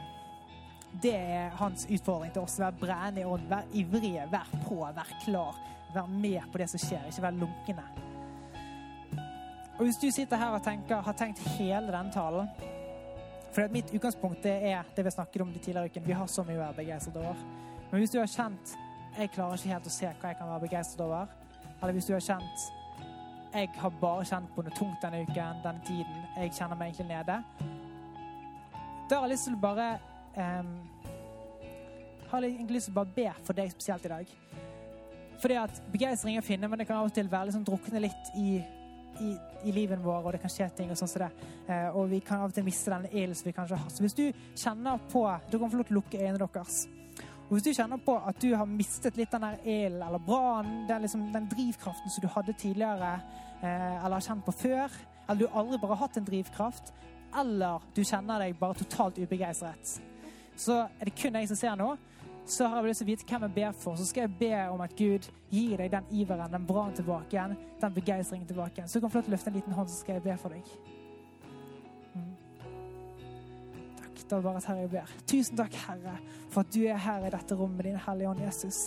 Det 1.02 1.12
er 1.14 1.52
hans 1.60 1.84
utfordring 1.86 2.32
til 2.34 2.42
oss. 2.42 2.58
Vær 2.58 2.74
brennende 2.80 3.22
i 3.22 3.28
ånden. 3.28 3.50
Vær 3.50 3.68
ivrige, 3.76 4.24
vær 4.32 4.48
på, 4.64 4.80
vær 4.96 5.12
klar. 5.24 5.60
Vær 5.94 6.08
med 6.10 6.40
på 6.52 6.58
det 6.58 6.70
som 6.72 6.82
skjer, 6.82 7.06
ikke 7.08 7.22
vær 7.22 7.36
lunkne. 7.36 7.86
Og 9.78 9.84
Hvis 9.84 10.00
du 10.02 10.10
sitter 10.10 10.36
her 10.36 10.56
og 10.56 10.64
tenker, 10.64 11.00
har 11.00 11.16
tenkt 11.16 11.40
hele 11.56 11.88
denne 11.88 12.12
talen 12.12 12.48
For 13.54 13.72
mitt 13.72 13.94
utgangspunkt 13.94 14.42
det 14.44 14.52
er 14.72 14.88
det 14.96 15.04
vi 15.04 15.10
snakket 15.10 15.42
om 15.42 15.52
de 15.52 15.58
tidligere 15.58 15.88
ukene. 15.88 16.06
Vi 16.06 16.12
har 16.12 16.26
så 16.26 16.44
mye 16.44 16.58
å 16.58 16.64
være 16.66 16.80
begeistret 16.82 17.16
over. 17.16 17.36
Men 17.90 18.02
hvis 18.02 18.12
du 18.12 18.18
har 18.20 18.28
kjent 18.30 18.76
jeg 19.16 19.32
klarer 19.34 19.58
ikke 19.58 19.72
helt 19.72 19.86
å 19.88 19.92
se 19.92 20.06
hva 20.06 20.30
jeg 20.30 20.38
kan 20.38 20.48
være 20.52 20.66
begeistret 20.68 21.00
over, 21.02 21.32
eller 21.80 21.96
hvis 21.96 22.08
du 22.08 22.14
har 22.16 22.24
kjent 22.24 22.68
jeg 23.50 23.70
har 23.76 23.90
bare 24.00 24.24
kjent 24.24 24.50
på 24.54 24.62
noe 24.62 24.74
tungt 24.78 25.02
denne 25.02 25.24
uken, 25.26 25.62
denne 25.64 25.82
tiden. 25.86 26.18
Jeg 26.36 26.52
kjenner 26.54 26.78
meg 26.78 26.92
egentlig 26.92 27.08
nede. 27.10 27.38
Da 29.10 29.18
har 29.18 29.26
jeg 29.26 29.32
lyst 29.32 29.48
til 29.48 29.56
å 29.56 29.62
bare 29.64 29.86
um, 30.36 30.74
Har 32.30 32.44
jeg 32.46 32.54
egentlig 32.54 32.76
lyst 32.76 32.90
til 32.90 32.94
å 32.94 33.00
bare 33.00 33.14
be 33.16 33.32
for 33.42 33.58
deg 33.58 33.72
spesielt 33.72 34.06
i 34.06 34.12
dag. 34.12 34.34
Fordi 35.42 35.56
at 35.58 35.80
begeistring 35.90 36.36
er 36.36 36.44
å 36.44 36.46
finne, 36.46 36.68
men 36.70 36.78
det 36.78 36.86
kan 36.86 37.00
av 37.00 37.08
og 37.08 37.16
til 37.16 37.30
være 37.32 37.48
liksom 37.48 37.64
drukne 37.66 38.04
litt 38.04 38.30
i, 38.38 38.60
i, 39.24 39.32
i 39.66 39.74
livet 39.74 39.98
vår, 40.04 40.20
og 40.20 40.36
det 40.36 40.42
kan 40.44 40.52
skje 40.52 40.68
ting 40.76 40.92
og 40.92 41.00
sånn 41.00 41.10
som 41.10 41.24
det. 41.24 41.30
Uh, 41.66 41.98
og 41.98 42.06
vi 42.12 42.20
kan 42.22 42.44
av 42.44 42.52
og 42.52 42.54
til 42.54 42.68
miste 42.68 42.94
den 42.94 43.10
ilden 43.10 43.34
som 43.34 43.50
vi 43.50 43.56
kanskje 43.56 43.80
har. 43.82 43.90
Så 43.90 44.06
hvis 44.06 44.18
du 44.20 44.28
kjenner 44.54 45.02
på 45.10 45.26
Du 45.50 45.58
kan 45.58 45.72
få 45.72 45.80
lov 45.80 45.90
til 45.90 45.98
å 45.98 46.02
lukke 46.04 46.22
øynene 46.22 46.38
deres. 46.46 46.84
Og 47.50 47.56
hvis 47.56 47.64
du 47.66 47.72
kjenner 47.74 47.98
på 47.98 48.14
at 48.14 48.36
du 48.38 48.52
har 48.54 48.68
mistet 48.70 49.16
litt 49.18 49.32
den 49.34 49.42
der 49.42 49.56
ilden 49.64 50.04
eller 50.06 50.22
brannen, 50.22 50.84
den, 50.86 51.02
liksom, 51.02 51.24
den, 51.34 51.48
drivkraften 51.50 52.12
som 52.14 52.22
du 52.22 52.28
hadde 52.30 52.54
tidligere, 52.54 53.16
eh, 53.58 53.96
eller 54.04 54.20
har 54.20 54.22
kjent 54.22 54.44
på 54.46 54.54
før, 54.54 54.94
eller 55.26 55.40
du 55.40 55.58
aldri 55.58 55.80
bare 55.82 55.96
har 55.96 56.04
hatt 56.04 56.20
en 56.20 56.28
drivkraft, 56.28 56.92
eller 57.40 57.82
du 57.96 58.04
kjenner 58.04 58.44
deg 58.44 58.54
bare 58.60 58.78
totalt 58.78 59.18
ubegeistret, 59.18 59.96
så 60.54 60.84
er 60.86 61.10
det 61.10 61.16
kun 61.18 61.40
jeg 61.40 61.50
som 61.50 61.58
ser 61.58 61.74
nå. 61.80 61.90
Så 62.46 62.70
har 62.70 62.78
jeg 62.78 62.92
lyst 62.92 63.02
til 63.02 63.08
å 63.08 63.10
vite 63.10 63.26
hvem 63.26 63.44
jeg 63.48 63.56
ber 63.58 63.74
for. 63.82 63.98
Så 63.98 64.06
skal 64.08 64.24
jeg 64.24 64.38
be 64.38 64.54
om 64.70 64.80
at 64.82 64.94
Gud 64.98 65.26
gir 65.50 65.76
deg 65.78 65.90
den 65.90 66.06
iveren, 66.22 66.54
den 66.54 66.70
brannen 66.70 66.96
tilbake 66.96 67.34
igjen, 67.34 67.58
den 67.82 67.98
begeistringen 67.98 68.46
tilbake 68.46 68.78
igjen. 68.78 68.88
Så 68.90 68.98
du 68.98 69.04
kan 69.04 69.12
få 69.12 69.20
lov 69.20 69.26
til 69.26 69.34
å 69.34 69.36
løfte 69.36 69.52
en 69.52 69.58
liten 69.58 69.76
hånd, 69.76 69.90
så 69.90 70.00
skal 70.00 70.18
jeg 70.18 70.26
be 70.26 70.38
for 70.38 70.54
deg. 70.54 70.99
Da 74.30 74.38
bare 74.40 74.60
Herre, 74.66 74.84
jeg 74.84 74.90
ber. 74.90 75.14
Tusen 75.26 75.56
takk, 75.58 75.74
Herre, 75.88 76.18
for 76.50 76.62
at 76.62 76.74
du 76.74 76.84
er 76.86 77.00
her 77.02 77.26
i 77.26 77.32
dette 77.32 77.56
rommet, 77.58 77.84
din 77.88 77.98
Hellige 77.98 78.30
Ånd 78.30 78.44
Jesus. 78.44 78.78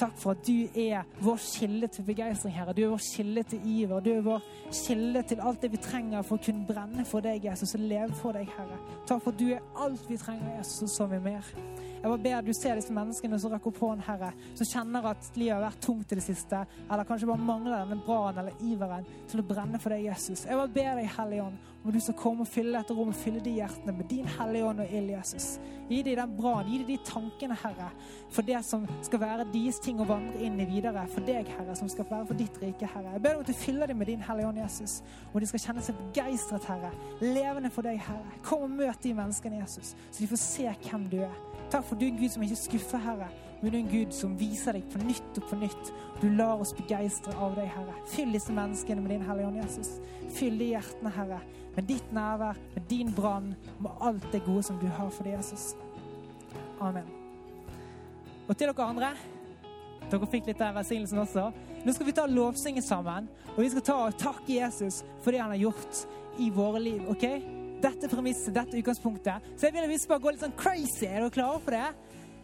Takk 0.00 0.14
for 0.16 0.32
at 0.32 0.46
du 0.46 0.80
er 0.80 1.04
vår 1.20 1.36
kilde 1.42 1.88
til 1.92 2.06
begeistring, 2.06 2.54
Herre. 2.56 2.72
Du 2.72 2.80
er 2.86 2.94
vår 2.94 3.02
kilde 3.04 3.42
til 3.50 3.66
iver. 3.68 4.00
Du 4.00 4.10
er 4.14 4.22
vår 4.24 4.46
kilde 4.72 5.22
til 5.28 5.42
alt 5.44 5.60
det 5.62 5.72
vi 5.74 5.82
trenger 5.84 6.24
for 6.24 6.40
å 6.40 6.44
kunne 6.46 6.64
brenne 6.64 7.04
for 7.04 7.20
deg, 7.24 7.44
Jesus, 7.44 7.74
og 7.76 7.84
leve 7.84 8.16
for 8.22 8.32
deg, 8.32 8.48
Herre. 8.56 8.80
Takk 9.08 9.20
for 9.26 9.34
at 9.34 9.40
du 9.42 9.50
er 9.52 9.84
alt 9.84 10.08
vi 10.08 10.16
trenger, 10.16 10.54
Jesus, 10.56 10.86
og 10.86 10.94
så 10.94 11.08
mye 11.10 11.24
mer. 11.28 11.52
Jeg 12.00 12.08
bare 12.08 12.22
ber 12.24 12.44
du 12.46 12.54
ser 12.56 12.78
disse 12.78 12.94
menneskene 12.96 13.36
som 13.40 13.52
rekker 13.52 13.68
opp 13.68 13.80
hånden, 13.84 14.04
Herre, 14.06 14.30
som 14.56 14.68
kjenner 14.70 15.10
at 15.10 15.26
livet 15.36 15.52
har 15.52 15.66
vært 15.66 15.82
tungt 15.84 16.14
i 16.14 16.16
det 16.16 16.24
siste, 16.24 16.62
eller 16.86 17.04
kanskje 17.04 17.28
bare 17.28 17.44
mangler 17.44 17.82
denne 17.82 17.98
brannen 18.06 18.40
eller 18.40 18.62
iveren 18.64 19.04
til 19.28 19.42
å 19.42 19.44
brenne 19.44 19.80
for 19.82 19.92
deg, 19.92 20.06
Jesus. 20.06 20.46
Jeg 20.48 20.56
bare 20.56 20.72
ber 20.72 20.96
deg, 20.96 21.10
Hellige 21.18 21.44
Ånd, 21.44 21.58
om 21.84 21.92
du 21.92 22.00
skal 22.00 22.16
komme 22.16 22.46
og 22.46 22.48
fylle 22.48 22.72
dette 22.78 22.96
rommet, 22.96 23.18
fylle 23.20 23.42
de 23.44 23.52
hjertene 23.58 23.92
med 23.98 24.08
din 24.08 24.30
Hellige 24.38 24.70
Ånd 24.70 24.80
og 24.80 24.94
ild, 24.96 25.12
Jesus. 25.12 25.50
Gi 25.90 26.00
dem 26.06 26.16
den 26.22 26.32
brannen, 26.38 26.70
gi 26.72 26.80
dem 26.80 26.88
de 26.88 26.96
tankene, 27.04 27.58
Herre, 27.60 27.90
for 28.32 28.48
det 28.48 28.64
som 28.64 28.88
skal 29.04 29.22
være 29.26 29.48
deres 29.52 29.82
ting 29.84 30.00
å 30.00 30.08
vandre 30.08 30.40
inn 30.46 30.56
i 30.56 30.68
videre, 30.72 31.04
for 31.12 31.28
deg, 31.28 31.52
Herre, 31.58 31.76
som 31.76 31.92
skal 31.92 32.08
være 32.08 32.30
for 32.32 32.40
ditt 32.40 32.60
rike, 32.64 32.88
Herre. 32.94 33.16
Jeg 33.18 33.24
ber 33.26 33.34
deg 33.34 33.42
om 33.42 33.44
at 33.44 33.52
du 33.52 33.60
fyller 33.66 33.92
dem 33.92 34.00
med 34.00 34.08
din 34.08 34.24
Hellige 34.24 34.54
Ånd, 34.54 34.62
Jesus, 34.64 35.00
og 35.34 35.40
de 35.44 35.52
skal 35.52 35.66
kjenne 35.66 35.84
seg 35.84 36.00
begeistret, 36.00 36.68
Herre, 36.72 36.94
levende 37.20 37.72
for 37.76 37.84
deg, 37.84 38.00
Herre. 38.08 38.40
Kom 38.46 38.64
og 38.70 38.76
møt 38.80 39.04
de 39.04 39.16
menneskene, 39.20 39.60
Jesus, 39.60 39.92
så 40.08 40.22
de 40.22 40.32
får 40.32 40.44
se 40.48 40.76
hvem 40.88 41.10
du 41.12 41.20
er. 41.28 41.49
Takk 41.70 41.86
for 41.86 41.94
du 41.94 42.04
er 42.04 42.10
en 42.10 42.18
Gud 42.18 42.32
som 42.34 42.42
ikke 42.42 42.58
skuffer, 42.58 42.98
Herre, 43.04 43.28
men 43.60 43.70
du 43.70 43.76
er 43.76 43.82
en 43.84 43.90
Gud 43.92 44.14
som 44.16 44.32
viser 44.40 44.74
deg 44.74 44.86
på 44.90 44.98
nytt 45.04 45.38
og 45.38 45.44
på 45.46 45.58
nytt. 45.60 45.92
Du 46.18 46.26
lar 46.34 46.58
oss 46.58 46.72
begeistre 46.74 47.34
av 47.38 47.54
deg, 47.54 47.68
Herre. 47.70 47.94
Fyll 48.10 48.34
disse 48.34 48.54
menneskene 48.56 49.04
med 49.04 49.14
din 49.14 49.26
Hellige 49.28 49.50
Ånd, 49.52 49.60
Jesus. 49.62 49.92
Fyll 50.34 50.58
de 50.58 50.72
hjertene, 50.72 51.12
Herre, 51.14 51.38
med 51.76 51.86
ditt 51.86 52.14
nærvær, 52.16 52.58
med 52.74 52.88
din 52.90 53.12
brann, 53.14 53.52
med 53.78 54.02
alt 54.02 54.26
det 54.32 54.42
gode 54.48 54.64
som 54.66 54.80
du 54.82 54.88
har 54.90 55.12
for 55.14 55.28
deg, 55.28 55.38
Jesus. 55.38 55.76
Amen. 56.82 57.06
Og 58.48 58.56
til 58.56 58.66
dere 58.66 58.88
andre 58.90 59.12
dere 60.10 60.26
fikk 60.26 60.48
litt 60.50 60.62
av 60.64 60.74
velsignelsen 60.74 61.22
også. 61.22 61.46
Nå 61.84 61.94
skal 61.94 62.08
vi 62.08 62.16
ta 62.16 62.26
lovsynge 62.26 62.82
sammen, 62.82 63.30
og 63.54 63.62
vi 63.62 63.70
skal 63.70 63.86
ta 63.86 63.98
og 64.08 64.18
takke 64.18 64.56
Jesus 64.56 65.04
for 65.22 65.30
det 65.30 65.44
han 65.44 65.54
har 65.54 65.62
gjort 65.68 66.04
i 66.42 66.50
våre 66.54 66.82
liv. 66.82 67.06
ok? 67.06 67.59
Dette 67.80 68.08
premisset, 68.12 68.52
dette 68.54 68.76
utgangspunktet. 68.76 69.50
Så 69.56 69.68
jeg 69.68 69.74
vil 69.76 69.86
at 69.86 69.92
vi 69.92 70.18
gå 70.20 70.32
litt 70.32 70.44
sånn 70.44 70.56
crazy. 70.58 71.06
Er 71.08 71.22
dere 71.22 71.34
klare 71.34 71.60
for 71.64 71.76
det? 71.76 71.88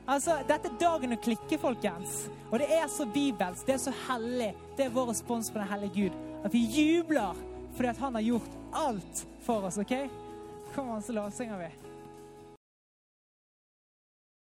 Altså, 0.07 0.37
Dette 0.47 0.71
er 0.71 0.79
dagen 0.81 1.17
å 1.17 1.19
klikke, 1.19 1.59
folkens. 1.59 2.29
Og 2.53 2.61
det 2.63 2.69
er 2.77 2.87
så 2.93 3.09
bibelsk, 3.11 3.67
det 3.67 3.75
er 3.75 3.83
så 3.83 3.95
hellig. 4.07 4.53
Det 4.79 4.87
er 4.87 4.95
vår 4.95 5.11
respons 5.11 5.51
på 5.51 5.59
den 5.59 5.69
hellige 5.73 6.07
Gud. 6.07 6.21
At 6.47 6.55
vi 6.55 6.63
jubler 6.71 7.43
fordi 7.77 7.91
at 7.91 7.99
han 8.01 8.15
har 8.17 8.25
gjort 8.25 8.55
alt 8.73 9.27
for 9.45 9.67
oss. 9.69 9.77
ok? 9.83 9.93
Kom 10.75 10.95
an, 10.95 11.03
så 11.03 11.13
lovsynger 11.13 11.61
vi. 11.61 11.86